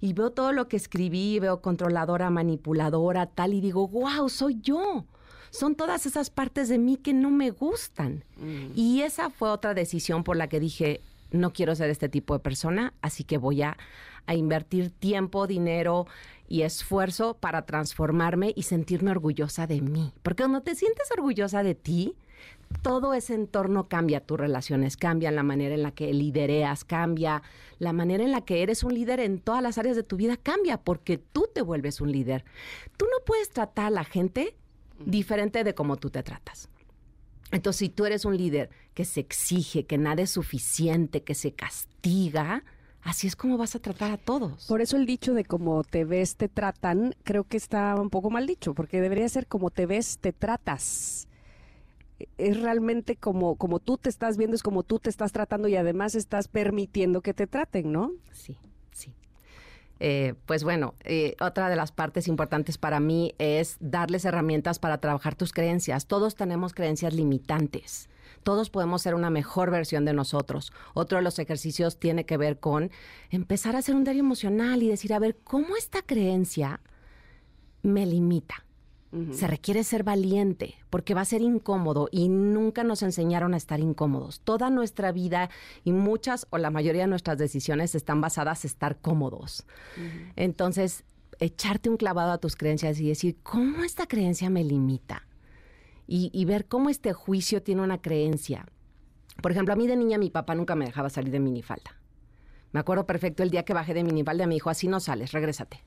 y 0.00 0.12
veo 0.12 0.30
todo 0.30 0.52
lo 0.52 0.68
que 0.68 0.76
escribí, 0.76 1.38
veo 1.38 1.60
controladora, 1.60 2.30
manipuladora, 2.30 3.26
tal, 3.26 3.54
y 3.54 3.60
digo, 3.60 3.86
wow, 3.88 4.28
soy 4.28 4.60
yo 4.60 5.06
son 5.52 5.74
todas 5.74 6.06
esas 6.06 6.30
partes 6.30 6.68
de 6.70 6.78
mí 6.78 6.96
que 6.96 7.12
no 7.12 7.30
me 7.30 7.50
gustan. 7.50 8.24
Mm. 8.38 8.72
Y 8.74 9.02
esa 9.02 9.28
fue 9.28 9.50
otra 9.50 9.74
decisión 9.74 10.24
por 10.24 10.36
la 10.36 10.48
que 10.48 10.58
dije, 10.58 11.02
no 11.32 11.52
quiero 11.52 11.74
ser 11.74 11.90
este 11.90 12.08
tipo 12.08 12.34
de 12.34 12.40
persona, 12.40 12.94
así 13.02 13.24
que 13.24 13.38
voy 13.38 13.62
a, 13.62 13.76
invertir 14.28 14.90
tiempo, 14.90 15.48
dinero 15.48 16.06
y 16.48 16.62
esfuerzo 16.62 17.34
para 17.34 17.66
transformarme 17.66 18.52
y 18.54 18.62
sentirme 18.62 19.10
orgullosa 19.10 19.66
de 19.66 19.80
mí. 19.80 20.12
Porque 20.22 20.44
cuando 20.44 20.60
te 20.60 20.76
sientes 20.76 21.10
orgullosa 21.10 21.64
de 21.64 21.74
ti, 21.74 22.14
todo 22.82 23.14
ese 23.14 23.34
entorno 23.34 23.88
cambia, 23.88 24.20
tus 24.20 24.38
relaciones 24.38 24.96
cambian, 24.96 25.34
la 25.34 25.42
manera 25.42 25.74
en 25.74 25.82
la 25.82 25.90
que 25.90 26.12
lidereas 26.12 26.84
cambia, 26.84 27.42
la 27.80 27.92
manera 27.92 28.22
en 28.22 28.30
la 28.30 28.42
que 28.42 28.62
eres 28.62 28.84
un 28.84 28.94
líder 28.94 29.18
en 29.18 29.40
todas 29.40 29.62
las 29.62 29.76
áreas 29.76 29.96
de 29.96 30.04
tu 30.04 30.16
vida 30.16 30.36
cambia, 30.36 30.78
porque 30.78 31.18
tú 31.18 31.48
te 31.52 31.62
vuelves 31.62 32.00
un 32.00 32.12
líder. 32.12 32.44
Tú 32.96 33.06
no 33.06 33.24
puedes 33.26 33.50
tratar 33.50 33.86
a 33.86 33.90
la 33.90 34.04
gente 34.04 34.54
diferente 35.04 35.64
de 35.64 35.74
cómo 35.74 35.96
tú 35.96 36.10
te 36.10 36.22
tratas. 36.22 36.68
Entonces, 37.52 37.78
si 37.78 37.88
tú 37.90 38.06
eres 38.06 38.24
un 38.24 38.36
líder 38.36 38.70
que 38.94 39.04
se 39.04 39.20
exige, 39.20 39.84
que 39.84 39.98
nada 39.98 40.22
es 40.22 40.30
suficiente, 40.30 41.22
que 41.22 41.34
se 41.34 41.52
castiga, 41.52 42.64
así 43.02 43.26
es 43.26 43.36
como 43.36 43.58
vas 43.58 43.76
a 43.76 43.78
tratar 43.78 44.10
a 44.10 44.16
todos. 44.16 44.66
Por 44.66 44.80
eso 44.80 44.96
el 44.96 45.04
dicho 45.04 45.34
de 45.34 45.44
cómo 45.44 45.84
te 45.84 46.04
ves, 46.04 46.36
te 46.36 46.48
tratan, 46.48 47.14
creo 47.24 47.44
que 47.44 47.58
está 47.58 47.94
un 47.96 48.08
poco 48.08 48.30
mal 48.30 48.46
dicho, 48.46 48.74
porque 48.74 49.00
debería 49.00 49.28
ser 49.28 49.46
como 49.46 49.70
te 49.70 49.84
ves, 49.84 50.18
te 50.18 50.32
tratas. 50.32 51.28
Es 52.38 52.58
realmente 52.58 53.16
como, 53.16 53.56
como 53.56 53.80
tú 53.80 53.98
te 53.98 54.08
estás 54.08 54.38
viendo, 54.38 54.56
es 54.56 54.62
como 54.62 54.82
tú 54.82 54.98
te 54.98 55.10
estás 55.10 55.32
tratando 55.32 55.68
y 55.68 55.76
además 55.76 56.14
estás 56.14 56.48
permitiendo 56.48 57.20
que 57.20 57.34
te 57.34 57.46
traten, 57.46 57.92
¿no? 57.92 58.12
Sí, 58.32 58.56
sí. 58.62 58.71
Eh, 60.04 60.34
pues 60.46 60.64
bueno, 60.64 60.96
eh, 61.04 61.36
otra 61.40 61.68
de 61.68 61.76
las 61.76 61.92
partes 61.92 62.26
importantes 62.26 62.76
para 62.76 62.98
mí 62.98 63.36
es 63.38 63.76
darles 63.78 64.24
herramientas 64.24 64.80
para 64.80 64.98
trabajar 64.98 65.36
tus 65.36 65.52
creencias. 65.52 66.08
Todos 66.08 66.34
tenemos 66.34 66.74
creencias 66.74 67.14
limitantes. 67.14 68.08
Todos 68.42 68.68
podemos 68.68 69.00
ser 69.00 69.14
una 69.14 69.30
mejor 69.30 69.70
versión 69.70 70.04
de 70.04 70.12
nosotros. 70.12 70.72
Otro 70.94 71.18
de 71.18 71.22
los 71.22 71.38
ejercicios 71.38 72.00
tiene 72.00 72.26
que 72.26 72.36
ver 72.36 72.58
con 72.58 72.90
empezar 73.30 73.76
a 73.76 73.78
hacer 73.78 73.94
un 73.94 74.02
diario 74.02 74.24
emocional 74.24 74.82
y 74.82 74.88
decir, 74.88 75.14
a 75.14 75.20
ver, 75.20 75.36
¿cómo 75.44 75.76
esta 75.76 76.02
creencia 76.02 76.80
me 77.82 78.04
limita? 78.04 78.64
Se 79.32 79.46
requiere 79.46 79.84
ser 79.84 80.04
valiente 80.04 80.76
porque 80.88 81.12
va 81.12 81.20
a 81.20 81.26
ser 81.26 81.42
incómodo 81.42 82.08
y 82.10 82.30
nunca 82.30 82.82
nos 82.82 83.02
enseñaron 83.02 83.52
a 83.52 83.58
estar 83.58 83.78
incómodos. 83.78 84.40
Toda 84.40 84.70
nuestra 84.70 85.12
vida 85.12 85.50
y 85.84 85.92
muchas 85.92 86.46
o 86.48 86.56
la 86.56 86.70
mayoría 86.70 87.02
de 87.02 87.08
nuestras 87.08 87.36
decisiones 87.36 87.94
están 87.94 88.22
basadas 88.22 88.64
en 88.64 88.68
estar 88.68 88.96
cómodos. 89.00 89.66
Entonces, 90.34 91.04
echarte 91.40 91.90
un 91.90 91.98
clavado 91.98 92.32
a 92.32 92.38
tus 92.38 92.56
creencias 92.56 92.98
y 93.00 93.08
decir, 93.08 93.36
¿cómo 93.42 93.84
esta 93.84 94.06
creencia 94.06 94.48
me 94.48 94.64
limita? 94.64 95.26
Y, 96.06 96.30
y 96.32 96.46
ver 96.46 96.66
cómo 96.66 96.88
este 96.88 97.12
juicio 97.12 97.62
tiene 97.62 97.82
una 97.82 98.00
creencia. 98.00 98.66
Por 99.42 99.52
ejemplo, 99.52 99.74
a 99.74 99.76
mí 99.76 99.86
de 99.86 99.96
niña 99.96 100.16
mi 100.16 100.30
papá 100.30 100.54
nunca 100.54 100.74
me 100.74 100.86
dejaba 100.86 101.10
salir 101.10 101.32
de 101.32 101.40
minifalda. 101.40 102.00
Me 102.72 102.80
acuerdo 102.80 103.06
perfecto 103.06 103.42
el 103.42 103.50
día 103.50 103.64
que 103.64 103.74
bajé 103.74 103.92
de 103.92 104.04
minifalda, 104.04 104.46
me 104.46 104.54
dijo, 104.54 104.70
así 104.70 104.88
no 104.88 105.00
sales, 105.00 105.32
regrésate. 105.32 105.82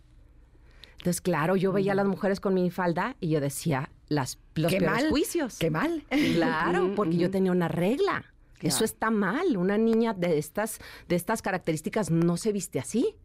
Entonces, 1.05 1.21
claro, 1.21 1.55
yo 1.55 1.71
veía 1.71 1.91
a 1.91 1.95
las 1.95 2.07
mujeres 2.07 2.39
con 2.39 2.55
minifalda 2.55 3.15
y 3.21 3.29
yo 3.29 3.39
decía, 3.39 3.91
las, 4.07 4.39
los 4.55 4.71
Qué 4.71 4.79
peores 4.79 5.03
mal. 5.03 5.09
juicios. 5.11 5.59
Qué 5.59 5.69
mal. 5.69 6.03
Claro, 6.09 6.93
porque 6.95 7.15
yo 7.17 7.29
tenía 7.29 7.51
una 7.51 7.67
regla. 7.67 8.23
Claro. 8.53 8.75
Eso 8.75 8.83
está 8.83 9.11
mal. 9.11 9.55
Una 9.55 9.77
niña 9.77 10.15
de 10.15 10.39
estas, 10.39 10.79
de 11.07 11.15
estas 11.15 11.43
características 11.43 12.09
no 12.09 12.37
se 12.37 12.51
viste 12.51 12.79
así. 12.79 13.15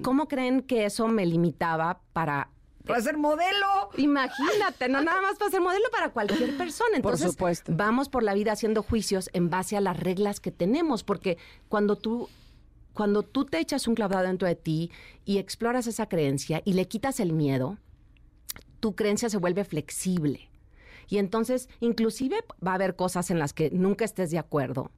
¿Cómo 0.00 0.26
creen 0.26 0.62
que 0.62 0.86
eso 0.86 1.06
me 1.06 1.26
limitaba 1.26 2.00
para 2.14 2.48
Para 2.86 3.02
ser 3.02 3.18
modelo. 3.18 3.90
Imagínate, 3.98 4.88
no 4.88 5.02
nada 5.02 5.20
más 5.20 5.36
para 5.36 5.50
ser 5.50 5.60
modelo 5.60 5.84
para 5.92 6.08
cualquier 6.14 6.56
persona. 6.56 6.92
Por 6.92 7.12
Entonces, 7.12 7.32
supuesto. 7.32 7.72
vamos 7.76 8.08
por 8.08 8.22
la 8.22 8.32
vida 8.32 8.52
haciendo 8.52 8.82
juicios 8.82 9.28
en 9.34 9.50
base 9.50 9.76
a 9.76 9.82
las 9.82 10.00
reglas 10.00 10.40
que 10.40 10.50
tenemos, 10.50 11.04
porque 11.04 11.36
cuando 11.68 11.96
tú 11.96 12.30
cuando 12.92 13.22
tú 13.22 13.44
te 13.44 13.58
echas 13.58 13.88
un 13.88 13.94
clavado 13.94 14.26
dentro 14.26 14.48
de 14.48 14.56
ti 14.56 14.90
y 15.24 15.38
exploras 15.38 15.86
esa 15.86 16.08
creencia 16.08 16.62
y 16.64 16.74
le 16.74 16.88
quitas 16.88 17.20
el 17.20 17.32
miedo, 17.32 17.78
tu 18.80 18.94
creencia 18.94 19.28
se 19.30 19.38
vuelve 19.38 19.64
flexible. 19.64 20.48
Y 21.08 21.18
entonces, 21.18 21.68
inclusive 21.80 22.44
va 22.64 22.72
a 22.72 22.76
haber 22.76 22.96
cosas 22.96 23.30
en 23.30 23.38
las 23.38 23.52
que 23.52 23.70
nunca 23.70 24.04
estés 24.04 24.30
de 24.30 24.38
acuerdo, 24.38 24.90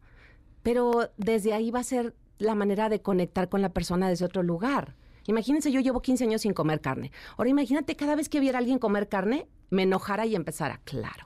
pero 0.63 1.11
desde 1.17 1.53
ahí 1.53 1.71
va 1.71 1.81
a 1.81 1.85
ser 1.85 2.15
la 2.39 2.55
manera 2.55 2.89
de 2.89 3.01
conectar 3.03 3.49
con 3.49 3.63
la 3.63 3.73
persona 3.73 4.09
desde 4.09 4.25
otro 4.25 4.43
lugar. 4.43 4.95
Imagínense, 5.27 5.73
yo 5.73 5.81
llevo 5.81 6.03
15 6.03 6.25
años 6.25 6.43
sin 6.43 6.53
comer 6.53 6.81
carne. 6.81 7.11
Ahora 7.37 7.51
imagínate 7.51 7.97
cada 7.97 8.15
vez 8.15 8.29
que 8.29 8.41
viera 8.41 8.59
a 8.59 8.61
alguien 8.61 8.79
comer 8.79 9.09
carne, 9.09 9.49
me 9.71 9.85
enojara 9.85 10.27
y 10.27 10.35
empezara, 10.35 10.81
claro. 10.85 11.25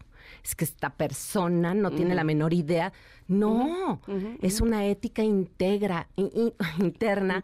Es 0.49 0.55
que 0.55 0.64
esta 0.64 0.88
persona 0.88 1.75
no 1.75 1.90
tiene 1.90 2.14
la 2.14 2.25
menor 2.25 2.55
idea. 2.55 2.90
No, 3.26 4.00
es 4.40 4.62
una 4.62 4.87
ética 4.87 5.23
integra, 5.23 6.09
in- 6.17 6.31
in- 6.35 6.55
interna. 6.78 7.43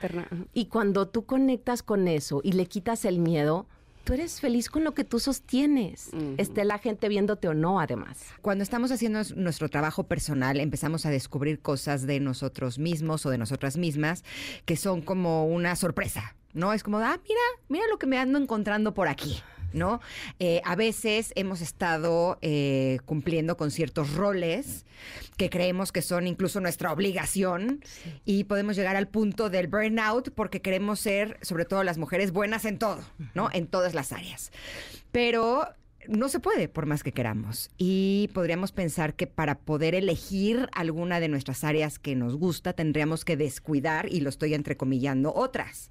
Y 0.54 0.66
cuando 0.66 1.06
tú 1.08 1.26
conectas 1.26 1.82
con 1.82 2.08
eso 2.08 2.40
y 2.42 2.52
le 2.52 2.64
quitas 2.64 3.04
el 3.04 3.18
miedo, 3.18 3.66
tú 4.04 4.14
eres 4.14 4.40
feliz 4.40 4.70
con 4.70 4.84
lo 4.84 4.94
que 4.94 5.04
tú 5.04 5.18
sostienes. 5.20 6.12
Esté 6.38 6.64
la 6.64 6.78
gente 6.78 7.08
viéndote 7.10 7.46
o 7.48 7.52
no, 7.52 7.78
además. 7.78 8.24
Cuando 8.40 8.62
estamos 8.64 8.90
haciendo 8.90 9.20
es- 9.20 9.36
nuestro 9.36 9.68
trabajo 9.68 10.04
personal, 10.04 10.58
empezamos 10.58 11.04
a 11.04 11.10
descubrir 11.10 11.60
cosas 11.60 12.06
de 12.06 12.20
nosotros 12.20 12.78
mismos 12.78 13.26
o 13.26 13.30
de 13.30 13.36
nosotras 13.36 13.76
mismas 13.76 14.24
que 14.64 14.76
son 14.76 15.02
como 15.02 15.46
una 15.46 15.76
sorpresa, 15.76 16.34
¿no? 16.54 16.72
Es 16.72 16.82
como, 16.82 16.96
ah, 17.00 17.18
mira, 17.28 17.40
mira 17.68 17.84
lo 17.90 17.98
que 17.98 18.06
me 18.06 18.16
ando 18.18 18.38
encontrando 18.38 18.94
por 18.94 19.08
aquí. 19.08 19.36
¿No? 19.74 20.00
Eh, 20.38 20.62
a 20.64 20.76
veces 20.76 21.32
hemos 21.34 21.60
estado 21.60 22.38
eh, 22.42 23.00
cumpliendo 23.04 23.56
con 23.56 23.72
ciertos 23.72 24.14
roles 24.14 24.86
que 25.36 25.50
creemos 25.50 25.90
que 25.90 26.00
son 26.00 26.28
incluso 26.28 26.60
nuestra 26.60 26.92
obligación 26.92 27.84
y 28.24 28.44
podemos 28.44 28.76
llegar 28.76 28.94
al 28.94 29.08
punto 29.08 29.50
del 29.50 29.66
burnout 29.66 30.30
porque 30.32 30.62
queremos 30.62 31.00
ser, 31.00 31.38
sobre 31.42 31.64
todo 31.64 31.82
las 31.82 31.98
mujeres, 31.98 32.30
buenas 32.30 32.64
en 32.64 32.78
todo, 32.78 33.02
¿no? 33.34 33.50
En 33.52 33.66
todas 33.66 33.94
las 33.94 34.12
áreas. 34.12 34.52
Pero 35.10 35.68
no 36.08 36.28
se 36.28 36.40
puede 36.40 36.68
por 36.68 36.86
más 36.86 37.02
que 37.02 37.12
queramos. 37.12 37.70
Y 37.78 38.30
podríamos 38.32 38.72
pensar 38.72 39.14
que 39.14 39.26
para 39.26 39.58
poder 39.58 39.94
elegir 39.94 40.68
alguna 40.72 41.20
de 41.20 41.28
nuestras 41.28 41.64
áreas 41.64 41.98
que 41.98 42.14
nos 42.14 42.36
gusta, 42.36 42.72
tendríamos 42.72 43.24
que 43.24 43.36
descuidar, 43.36 44.08
y 44.10 44.20
lo 44.20 44.28
estoy 44.28 44.54
entrecomillando, 44.54 45.32
otras. 45.34 45.90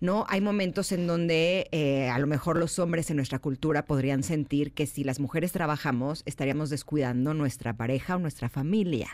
¿No? 0.00 0.26
Hay 0.28 0.40
momentos 0.40 0.92
en 0.92 1.06
donde 1.06 1.68
eh, 1.72 2.08
a 2.08 2.18
lo 2.18 2.26
mejor 2.26 2.56
los 2.56 2.78
hombres 2.78 3.10
en 3.10 3.16
nuestra 3.16 3.38
cultura 3.38 3.84
podrían 3.84 4.22
sentir 4.22 4.72
que 4.72 4.86
si 4.86 5.04
las 5.04 5.20
mujeres 5.20 5.52
trabajamos, 5.52 6.22
estaríamos 6.26 6.70
descuidando 6.70 7.34
nuestra 7.34 7.76
pareja 7.76 8.16
o 8.16 8.18
nuestra 8.18 8.48
familia. 8.48 9.08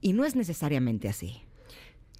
Y 0.00 0.12
no 0.12 0.24
es 0.24 0.36
necesariamente 0.36 1.08
así. 1.08 1.42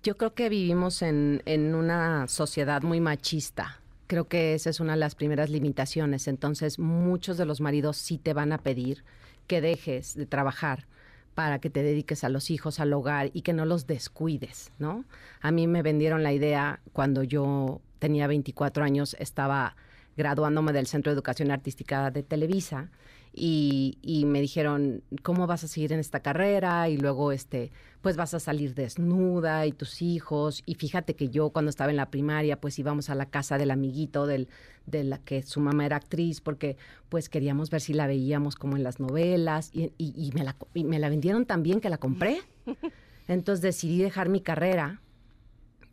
Yo 0.03 0.17
creo 0.17 0.35
que 0.35 0.49
vivimos 0.49 1.03
en, 1.03 1.43
en 1.45 1.75
una 1.75 2.29
sociedad 2.29 2.83
muy 2.83 3.01
machista. 3.01 3.81
Creo 4.09 4.27
que 4.27 4.55
esa 4.55 4.71
es 4.71 4.81
una 4.81 4.95
de 4.95 4.99
las 4.99 5.15
primeras 5.15 5.51
limitaciones. 5.51 6.29
Entonces, 6.29 6.79
muchos 6.79 7.37
de 7.37 7.45
los 7.45 7.61
maridos 7.61 7.99
sí 7.99 8.19
te 8.19 8.33
van 8.33 8.53
a 8.53 8.59
pedir 8.59 9.05
que 9.47 9.61
dejes 9.61 10.15
de 10.15 10.27
trabajar 10.27 10.87
para 11.35 11.61
que 11.61 11.71
te 11.71 11.83
dediques 11.83 12.25
a 12.25 12.29
los 12.29 12.51
hijos, 12.51 12.81
al 12.81 12.93
hogar 12.93 13.31
y 13.33 13.43
que 13.43 13.53
no 13.53 13.65
los 13.67 13.87
descuides, 13.87 14.73
¿no? 14.79 15.05
A 15.41 15.53
mí 15.53 15.67
me 15.69 15.83
vendieron 15.83 16.25
la 16.25 16.33
idea 16.33 16.81
cuando 16.93 17.23
yo 17.23 17.81
tenía 18.01 18.27
24 18.27 18.83
años, 18.83 19.15
estaba 19.21 19.77
graduándome 20.17 20.73
del 20.73 20.87
Centro 20.89 21.13
de 21.13 21.15
Educación 21.15 21.51
Artística 21.51 22.11
de 22.11 22.25
Televisa 22.25 22.91
y, 23.39 23.99
y 24.03 24.25
me 24.25 24.41
dijeron, 24.41 25.03
¿cómo 25.23 25.47
vas 25.47 25.65
a 25.65 25.69
seguir 25.69 25.93
en 25.93 26.01
esta 26.01 26.21
carrera? 26.21 26.89
Y 26.89 26.97
luego, 26.97 27.33
este, 27.33 27.71
pues 28.03 28.17
vas 28.17 28.35
a 28.35 28.41
salir 28.41 28.75
desnuda 28.75 29.67
y 29.67 29.73
tus 29.73 30.03
hijos. 30.03 30.63
Y 30.67 30.75
fíjate 30.75 31.15
que 31.15 31.29
yo 31.29 31.51
cuando 31.51 31.71
estaba 31.71 31.91
en 31.91 31.97
la 31.97 32.11
primaria, 32.11 32.61
pues 32.61 32.79
íbamos 32.79 33.11
a 33.11 33.15
la 33.15 33.27
casa 33.27 33.59
del 33.59 33.71
amiguito 33.71 34.27
del, 34.27 34.49
de 34.87 35.05
la 35.05 35.19
que 35.19 35.43
su 35.43 35.61
mamá 35.61 35.87
era 35.87 35.97
actriz, 35.97 36.41
porque 36.41 36.77
pues 37.09 37.29
queríamos 37.29 37.71
ver 37.71 37.81
si 37.81 37.93
la 37.95 38.07
veíamos 38.07 38.57
como 38.57 38.77
en 38.77 38.83
las 38.83 39.01
novelas. 39.01 39.71
Y, 39.73 39.93
y- 39.99 40.15
y 40.17 40.33
me, 40.33 40.45
la, 40.45 40.57
me 40.75 40.99
la 40.99 41.09
vendieron 41.09 41.47
tan 41.47 41.63
bien 41.63 41.81
que 41.81 41.89
la 41.91 41.99
compré. 41.99 42.41
Entonces 43.29 43.63
decidí 43.63 43.99
dejar 43.99 44.29
mi 44.29 44.41
carrera 44.41 45.01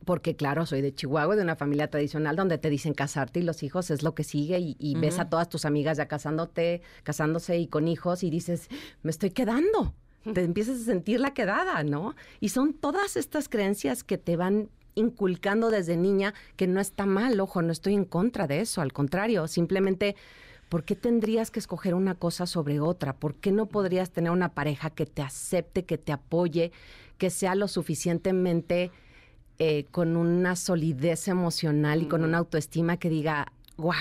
porque 0.05 0.35
claro, 0.35 0.65
soy 0.65 0.81
de 0.81 0.93
Chihuahua, 0.93 1.35
de 1.35 1.41
una 1.41 1.55
familia 1.55 1.89
tradicional 1.89 2.35
donde 2.35 2.57
te 2.57 2.69
dicen 2.69 2.93
casarte 2.93 3.39
y 3.39 3.43
los 3.43 3.63
hijos 3.63 3.91
es 3.91 4.03
lo 4.03 4.15
que 4.15 4.23
sigue 4.23 4.59
y, 4.59 4.77
y 4.79 4.95
ves 4.95 5.19
a 5.19 5.29
todas 5.29 5.49
tus 5.49 5.65
amigas 5.65 5.97
ya 5.97 6.07
casándote, 6.07 6.81
casándose 7.03 7.57
y 7.57 7.67
con 7.67 7.87
hijos 7.87 8.23
y 8.23 8.29
dices, 8.29 8.69
me 9.03 9.11
estoy 9.11 9.31
quedando. 9.31 9.93
Te 10.33 10.43
empiezas 10.43 10.81
a 10.81 10.85
sentir 10.85 11.19
la 11.19 11.33
quedada, 11.33 11.83
¿no? 11.83 12.15
Y 12.39 12.49
son 12.49 12.73
todas 12.73 13.15
estas 13.15 13.49
creencias 13.49 14.03
que 14.03 14.17
te 14.17 14.37
van 14.37 14.69
inculcando 14.95 15.69
desde 15.69 15.97
niña 15.97 16.33
que 16.55 16.67
no 16.67 16.79
está 16.79 17.05
mal, 17.05 17.39
ojo, 17.39 17.61
no 17.61 17.71
estoy 17.71 17.93
en 17.93 18.05
contra 18.05 18.47
de 18.47 18.61
eso, 18.61 18.81
al 18.81 18.93
contrario, 18.93 19.47
simplemente 19.47 20.15
¿Por 20.69 20.83
qué 20.83 20.95
tendrías 20.95 21.51
que 21.51 21.59
escoger 21.59 21.93
una 21.93 22.15
cosa 22.15 22.47
sobre 22.47 22.79
otra? 22.79 23.13
¿Por 23.15 23.35
qué 23.35 23.51
no 23.51 23.67
podrías 23.67 24.09
tener 24.09 24.31
una 24.31 24.53
pareja 24.53 24.89
que 24.89 25.05
te 25.05 25.21
acepte, 25.21 25.85
que 25.85 25.97
te 25.97 26.11
apoye, 26.11 26.71
que 27.17 27.29
sea 27.29 27.55
lo 27.55 27.67
suficientemente 27.67 28.91
eh, 29.57 29.85
con 29.91 30.17
una 30.17 30.55
solidez 30.55 31.27
emocional 31.27 32.01
y 32.03 32.07
con 32.07 32.23
una 32.23 32.39
autoestima 32.39 32.97
que 32.97 33.09
diga, 33.09 33.51
wow, 33.77 33.93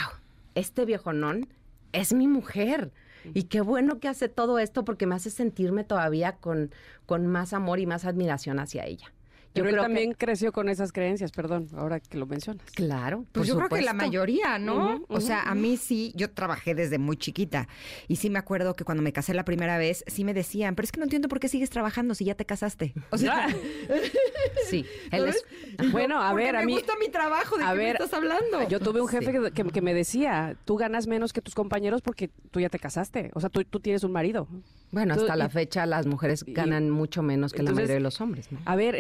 este 0.55 0.85
viejonón 0.85 1.49
es 1.93 2.13
mi 2.13 2.29
mujer. 2.29 2.93
Y 3.33 3.45
qué 3.45 3.63
bueno 3.63 4.01
que 4.01 4.09
hace 4.09 4.29
todo 4.29 4.59
esto 4.59 4.85
porque 4.85 5.07
me 5.07 5.15
hace 5.15 5.31
sentirme 5.31 5.83
todavía 5.83 6.37
con, 6.37 6.71
con 7.07 7.27
más 7.27 7.55
amor 7.55 7.81
y 7.81 7.87
más 7.87 8.05
admiración 8.05 8.59
hacia 8.59 8.85
ella. 8.85 9.14
Pero 9.55 9.69
él 9.69 9.77
también 9.77 10.13
creció 10.13 10.53
con 10.53 10.69
esas 10.69 10.93
creencias, 10.93 11.31
perdón, 11.31 11.69
ahora 11.77 12.01
que 12.01 12.19
lo 12.19 12.27
mencionas. 12.27 12.65
Claro. 12.73 13.25
Pues 13.33 13.47
yo 13.47 13.57
creo 13.57 13.69
que 13.69 13.83
la 13.83 13.93
mayoría, 13.93 14.59
¿no? 14.59 15.05
o 15.09 15.21
sea, 15.21 15.43
a 15.43 15.55
mí 15.55 15.77
sí, 15.77 16.13
yo 16.17 16.31
trabajé 16.31 16.75
desde 16.75 16.99
muy 16.99 17.17
chiquita 17.17 17.69
y 18.09 18.17
sí 18.17 18.31
me 18.31 18.39
acuerdo 18.39 18.75
que 18.75 18.85
cuando 18.85 19.03
me 19.03 19.13
casé 19.13 19.33
la 19.33 19.45
primera 19.45 19.79
vez, 19.79 20.05
sí 20.09 20.25
me 20.25 20.35
decían, 20.35 20.75
pero 20.75 20.85
es 20.85 20.93
que 20.93 20.99
no 20.99 21.05
entiendo 21.05 21.29
por 21.29 21.39
qué 21.39 21.49
sigues 21.49 21.71
trabajando 21.71 22.15
si 22.15 22.25
ya 22.25 22.35
te 22.35 22.45
casaste. 22.45 22.95
O 23.11 23.19
sea, 23.19 23.49
sí, 24.69 24.85
él 25.13 25.29
es... 25.29 25.45
Bueno, 25.93 26.21
a 26.21 26.33
ver, 26.35 26.57
a 26.57 26.65
mí... 26.65 26.75
me 26.75 26.81
gusta 26.81 26.95
mi 26.99 27.09
trabajo, 27.09 27.57
¿de 27.57 27.65
a 27.65 27.73
qué 27.73 27.79
ver, 27.79 27.99
me 27.99 28.05
estás 28.05 28.15
hablando? 28.15 28.69
Yo 28.69 28.81
tuve 28.81 29.01
un 29.01 29.09
jefe 29.09 29.53
que, 29.53 29.83
me 29.83 29.95
decía, 29.95 30.57
tú 30.65 30.77
ganas 30.77 31.07
menos 31.07 31.33
que 31.33 31.41
tus 31.41 31.55
compañeros 31.55 32.03
porque 32.03 32.31
tú 32.51 32.61
ya 32.61 32.69
te 32.69 32.79
casaste, 32.79 33.31
o 33.35 33.41
sea, 33.41 33.51
tú, 33.51 33.65
tú 33.65 33.81
tienes 33.81 34.03
un 34.03 34.13
marido. 34.13 34.49
Bueno, 34.95 35.15
hasta 35.15 35.35
la 35.35 35.49
fecha 35.49 35.87
las 35.87 36.07
mujeres 36.07 36.45
ganan 36.47 36.89
mucho 36.89 37.23
menos 37.23 37.53
que 37.53 37.65
la 37.65 37.73
mayoría 37.73 37.97
de 37.97 38.01
los 38.01 38.21
hombres. 38.21 38.49
A 38.65 38.77
ver, 38.77 38.95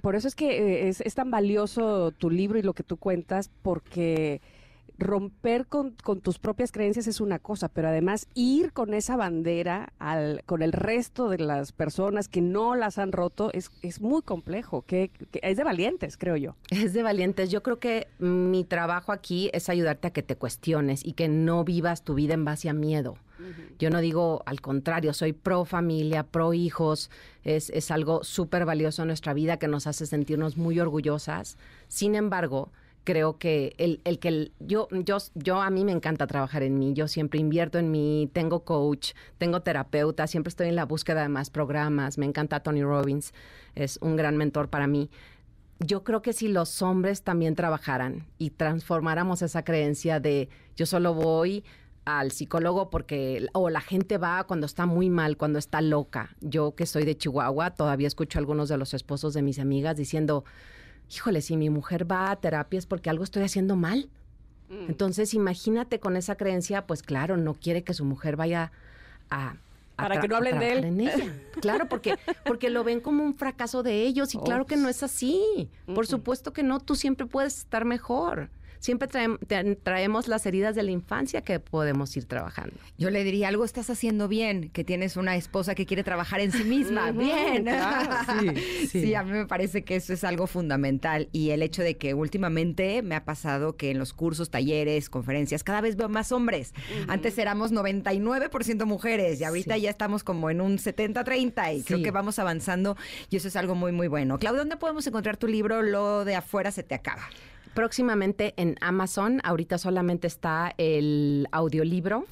por 0.00 0.16
eso 0.16 0.28
es 0.28 0.34
que 0.34 0.86
eh, 0.86 0.88
es, 0.88 1.14
tan 1.14 1.30
valioso 1.30 2.12
tu 2.12 2.30
libro 2.30 2.58
y 2.58 2.62
lo 2.62 2.74
que 2.74 2.82
tú 2.82 2.96
cuentas, 2.96 3.50
porque 3.62 4.40
romper 4.98 5.66
con, 5.66 5.94
tus 6.22 6.38
propias 6.38 6.72
creencias 6.72 7.06
es 7.06 7.20
una 7.20 7.38
cosa, 7.38 7.68
pero 7.68 7.88
además 7.88 8.28
ir 8.34 8.72
con 8.72 8.94
esa 8.94 9.16
bandera 9.16 9.92
al, 9.98 10.42
con 10.46 10.62
el 10.62 10.72
resto 10.72 11.28
de 11.28 11.38
las 11.38 11.72
personas 11.72 12.28
que 12.28 12.40
no 12.40 12.74
las 12.76 12.98
han 12.98 13.12
roto 13.12 13.50
es, 13.52 13.70
es 13.82 14.00
muy 14.00 14.22
complejo, 14.22 14.82
que, 14.82 15.10
es 15.42 15.56
de 15.56 15.64
valientes, 15.64 16.16
creo 16.16 16.36
yo. 16.36 16.56
Es 16.70 16.92
de 16.92 17.02
valientes. 17.02 17.50
Yo 17.50 17.62
creo 17.62 17.78
que 17.78 18.06
mi 18.18 18.64
trabajo 18.64 19.12
aquí 19.12 19.50
es 19.52 19.68
ayudarte 19.68 20.08
a 20.08 20.12
que 20.12 20.22
te 20.22 20.36
cuestiones 20.36 21.04
y 21.04 21.12
que 21.12 21.28
no 21.28 21.64
vivas 21.64 22.02
tu 22.02 22.14
vida 22.14 22.34
en 22.34 22.44
base 22.44 22.68
a 22.68 22.72
miedo. 22.72 23.16
Yo 23.78 23.90
no 23.90 24.00
digo 24.00 24.42
al 24.46 24.62
contrario, 24.62 25.12
soy 25.12 25.34
pro 25.34 25.66
familia, 25.66 26.22
pro 26.22 26.54
hijos, 26.54 27.10
es, 27.44 27.68
es 27.68 27.90
algo 27.90 28.24
súper 28.24 28.64
valioso 28.64 29.02
en 29.02 29.08
nuestra 29.08 29.34
vida 29.34 29.58
que 29.58 29.68
nos 29.68 29.86
hace 29.86 30.06
sentirnos 30.06 30.56
muy 30.56 30.80
orgullosas. 30.80 31.58
Sin 31.86 32.14
embargo, 32.14 32.70
creo 33.06 33.38
que 33.38 33.74
el, 33.78 34.00
el 34.04 34.18
que 34.18 34.50
yo, 34.58 34.88
yo, 34.90 35.18
yo 35.34 35.62
a 35.62 35.70
mí 35.70 35.84
me 35.84 35.92
encanta 35.92 36.26
trabajar 36.26 36.64
en 36.64 36.76
mí, 36.78 36.92
yo 36.92 37.06
siempre 37.06 37.38
invierto 37.38 37.78
en 37.78 37.90
mí, 37.92 38.28
tengo 38.32 38.64
coach, 38.64 39.12
tengo 39.38 39.60
terapeuta, 39.62 40.26
siempre 40.26 40.48
estoy 40.48 40.68
en 40.68 40.76
la 40.76 40.84
búsqueda 40.84 41.22
de 41.22 41.28
más 41.28 41.48
programas, 41.48 42.18
me 42.18 42.26
encanta 42.26 42.60
Tony 42.60 42.82
Robbins, 42.82 43.32
es 43.76 43.98
un 44.02 44.16
gran 44.16 44.36
mentor 44.36 44.68
para 44.68 44.88
mí. 44.88 45.08
Yo 45.78 46.02
creo 46.02 46.20
que 46.20 46.32
si 46.32 46.48
los 46.48 46.82
hombres 46.82 47.22
también 47.22 47.54
trabajaran 47.54 48.26
y 48.38 48.50
transformáramos 48.50 49.40
esa 49.40 49.62
creencia 49.62 50.18
de 50.18 50.48
yo 50.74 50.84
solo 50.84 51.14
voy 51.14 51.64
al 52.06 52.32
psicólogo 52.32 52.90
porque 52.90 53.46
o 53.52 53.70
la 53.70 53.80
gente 53.80 54.18
va 54.18 54.44
cuando 54.44 54.66
está 54.66 54.86
muy 54.86 55.10
mal, 55.10 55.36
cuando 55.36 55.58
está 55.60 55.80
loca. 55.80 56.34
Yo 56.40 56.74
que 56.74 56.86
soy 56.86 57.04
de 57.04 57.16
Chihuahua, 57.16 57.70
todavía 57.70 58.08
escucho 58.08 58.38
a 58.38 58.40
algunos 58.40 58.68
de 58.68 58.78
los 58.78 58.94
esposos 58.94 59.32
de 59.32 59.42
mis 59.42 59.58
amigas 59.60 59.96
diciendo, 59.96 60.44
híjole, 61.10 61.40
si 61.40 61.56
mi 61.56 61.70
mujer 61.70 62.10
va 62.10 62.30
a 62.30 62.36
terapia 62.36 62.78
es 62.78 62.86
porque 62.86 63.10
algo 63.10 63.24
estoy 63.24 63.42
haciendo 63.42 63.76
mal. 63.76 64.08
Mm. 64.68 64.88
Entonces, 64.88 65.34
imagínate 65.34 66.00
con 66.00 66.16
esa 66.16 66.36
creencia, 66.36 66.86
pues 66.86 67.02
claro, 67.02 67.36
no 67.36 67.54
quiere 67.54 67.84
que 67.84 67.94
su 67.94 68.04
mujer 68.04 68.36
vaya 68.36 68.72
a 69.30 69.56
para 69.96 70.20
que 70.20 70.28
no 70.28 70.36
hablen 70.36 70.58
de 70.58 70.72
él. 70.72 71.42
Claro, 71.60 71.88
porque, 71.88 72.18
porque 72.44 72.68
lo 72.68 72.84
ven 72.84 73.00
como 73.00 73.24
un 73.24 73.34
fracaso 73.34 73.82
de 73.82 74.02
ellos 74.02 74.34
y 74.34 74.38
claro 74.38 74.66
que 74.66 74.76
no 74.76 74.90
es 74.90 75.02
así. 75.02 75.70
Por 75.86 76.06
supuesto 76.06 76.52
que 76.52 76.62
no, 76.62 76.80
tú 76.80 76.94
siempre 76.94 77.26
puedes 77.26 77.56
estar 77.58 77.86
mejor 77.86 78.50
siempre 78.78 79.08
traemos 79.82 80.28
las 80.28 80.46
heridas 80.46 80.74
de 80.74 80.82
la 80.82 80.90
infancia 80.90 81.42
que 81.42 81.60
podemos 81.60 82.16
ir 82.16 82.24
trabajando. 82.26 82.76
Yo 82.98 83.10
le 83.10 83.24
diría, 83.24 83.48
algo 83.48 83.64
estás 83.64 83.90
haciendo 83.90 84.28
bien, 84.28 84.70
que 84.70 84.84
tienes 84.84 85.16
una 85.16 85.36
esposa 85.36 85.74
que 85.74 85.86
quiere 85.86 86.04
trabajar 86.04 86.40
en 86.40 86.52
sí 86.52 86.64
misma. 86.64 87.10
bien. 87.12 87.66
sí, 88.88 89.00
sí. 89.00 89.14
a 89.14 89.22
mí 89.22 89.32
me 89.32 89.46
parece 89.46 89.84
que 89.84 89.96
eso 89.96 90.12
es 90.12 90.24
algo 90.24 90.46
fundamental. 90.46 91.28
Y 91.32 91.50
el 91.50 91.62
hecho 91.62 91.82
de 91.82 91.96
que 91.96 92.14
últimamente 92.14 93.02
me 93.02 93.14
ha 93.14 93.24
pasado 93.24 93.76
que 93.76 93.90
en 93.90 93.98
los 93.98 94.12
cursos, 94.12 94.50
talleres, 94.50 95.10
conferencias, 95.10 95.64
cada 95.64 95.80
vez 95.80 95.96
veo 95.96 96.08
más 96.08 96.32
hombres. 96.32 96.72
Antes 97.08 97.38
éramos 97.38 97.72
99% 97.72 98.84
mujeres 98.84 99.40
y 99.40 99.44
ahorita 99.44 99.76
ya 99.76 99.90
estamos 99.90 100.24
como 100.24 100.50
en 100.50 100.60
un 100.60 100.78
70-30 100.78 101.78
y 101.78 101.82
creo 101.82 102.02
que 102.02 102.10
vamos 102.10 102.38
avanzando 102.38 102.96
y 103.30 103.36
eso 103.36 103.48
es 103.48 103.56
algo 103.56 103.74
muy, 103.74 103.92
muy 103.92 104.08
bueno. 104.08 104.38
Claudia, 104.38 104.60
¿dónde 104.60 104.76
podemos 104.76 105.06
encontrar 105.06 105.36
tu 105.36 105.48
libro? 105.48 105.82
Lo 105.82 106.24
de 106.24 106.34
afuera 106.34 106.70
se 106.70 106.82
te 106.82 106.94
acaba 106.94 107.22
próximamente 107.76 108.54
en 108.56 108.76
Amazon. 108.80 109.40
Ahorita 109.44 109.76
solamente 109.76 110.26
está 110.26 110.72
el 110.78 111.46
audiolibro 111.52 112.24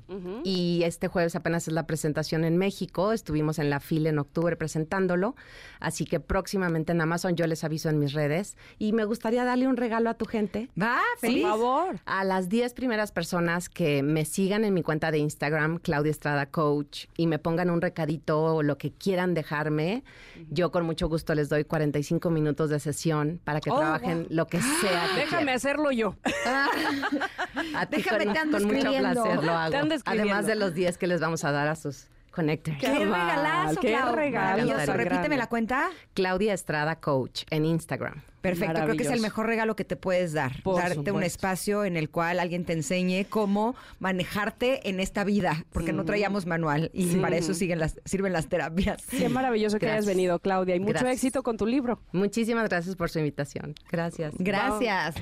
y 0.43 0.83
este 0.85 1.07
jueves 1.07 1.37
apenas 1.37 1.69
es 1.69 1.75
la 1.75 1.87
presentación 1.87 2.45
en 2.45 2.57
México. 2.57 3.13
Estuvimos 3.13 3.59
en 3.59 3.69
la 3.69 3.79
fila 3.79 4.09
en 4.09 4.19
octubre 4.19 4.57
presentándolo. 4.57 5.37
Así 5.81 6.07
que 6.07 6.19
próximamente 6.19 6.93
en 6.93 7.03
Amazon 7.03 7.37
yo 7.37 7.47
les 7.47 7.63
aviso 7.63 7.91
en 7.91 7.99
mis 7.99 8.15
redes. 8.15 8.57
Y 8.79 8.95
me 8.95 9.05
gustaría 9.05 9.45
darle 9.45 9.69
un 9.69 9.77
regalo 9.77 10.09
a 10.09 10.15
tu 10.15 10.25
gente. 10.25 10.71
Va, 10.81 10.99
feliz. 11.21 11.43
Por 11.43 11.51
favor. 11.51 12.01
A 12.07 12.25
las 12.25 12.49
10 12.49 12.73
primeras 12.73 13.13
personas 13.13 13.69
que 13.69 14.03
me 14.03 14.25
sigan 14.25 14.65
en 14.65 14.73
mi 14.73 14.83
cuenta 14.83 15.11
de 15.11 15.19
Instagram, 15.19 15.77
Claudia 15.79 16.11
Estrada 16.11 16.47
Coach, 16.47 17.05
y 17.19 17.27
me 17.27 17.39
pongan 17.39 17.69
un 17.69 17.83
recadito 17.83 18.43
o 18.43 18.63
lo 18.63 18.79
que 18.79 18.93
quieran 18.93 19.35
dejarme, 19.35 20.05
yo 20.49 20.73
con 20.73 20.87
mucho 20.87 21.07
gusto 21.07 21.35
les 21.35 21.51
doy 21.51 21.65
45 21.65 22.31
minutos 22.31 22.71
de 22.71 22.81
sesión 22.81 23.41
para 23.45 23.61
que 23.61 23.71
oh, 23.71 23.79
trabajen 23.79 24.27
lo 24.31 24.47
que 24.47 24.63
sea. 24.63 25.07
Déjame 25.35 25.53
hacerlo 25.53 25.91
yo. 25.91 26.17
a 27.77 27.87
ti 27.87 27.97
Déjame 27.97 28.27
con, 28.27 28.51
con 28.51 28.65
mucho 28.65 28.93
placer 28.93 29.45
lo 29.45 29.53
hago. 29.53 29.77
Además 30.05 30.47
de 30.47 30.55
los 30.55 30.75
10 30.75 30.99
que 30.99 31.07
les 31.07 31.21
vamos 31.21 31.45
a 31.45 31.53
dar 31.53 31.69
a 31.69 31.77
sus 31.77 32.07
connectors. 32.35 32.77
¡Qué, 32.79 32.89
regalazo, 32.89 33.81
qué 33.81 33.99
regalo. 34.15 34.95
Repíteme 34.95 35.37
la 35.37 35.47
cuenta. 35.47 35.91
Claudia 36.13 36.53
Estrada 36.53 36.97
Coach 36.97 37.45
en 37.51 37.65
Instagram. 37.65 38.23
Perfecto, 38.45 38.83
creo 38.83 38.97
que 38.97 39.05
es 39.05 39.11
el 39.11 39.23
mejor 39.23 39.47
regalo 39.47 39.75
que 39.75 39.85
te 39.85 39.97
puedes 39.97 40.35
dar. 40.35 40.53
darte 40.63 41.13
un 41.13 41.23
espacio 41.23 41.85
en 41.85 41.97
el 41.97 42.11
cual 42.11 42.39
alguien 42.39 42.67
te 42.67 42.75
enseñe 42.75 43.25
cómo 43.27 43.75
manejarte 44.01 44.87
en 44.91 45.01
esta 45.01 45.25
vida, 45.25 45.65
porque 45.73 45.95
no 45.95 46.05
traíamos 46.05 46.45
manual 46.45 46.91
y 46.93 47.17
para 47.17 47.37
eso 47.37 47.55
siguen 47.55 47.79
las, 47.79 47.99
sirven 48.05 48.35
las 48.35 48.49
terapias. 48.49 49.03
Qué 49.11 49.31
maravilloso 49.31 49.79
que 49.79 49.89
hayas 49.89 50.05
venido, 50.05 50.39
Claudia, 50.41 50.77
y 50.77 50.81
mucho 50.81 51.07
éxito 51.07 51.43
con 51.43 51.57
tu 51.57 51.65
libro. 51.65 52.01
Muchísimas 52.13 52.69
gracias 52.69 52.97
por 52.97 53.09
su 53.09 53.19
invitación. 53.19 53.75
Gracias. 53.91 54.35
Gracias. 54.37 55.15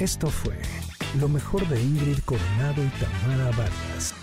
Esto 0.00 0.28
fue 0.28 0.56
lo 1.20 1.28
mejor 1.28 1.66
de 1.68 1.80
Ingrid 1.80 2.18
Coronado 2.24 2.82
y 2.84 2.88
Tamara 3.00 3.50
Vargas. 3.56 4.14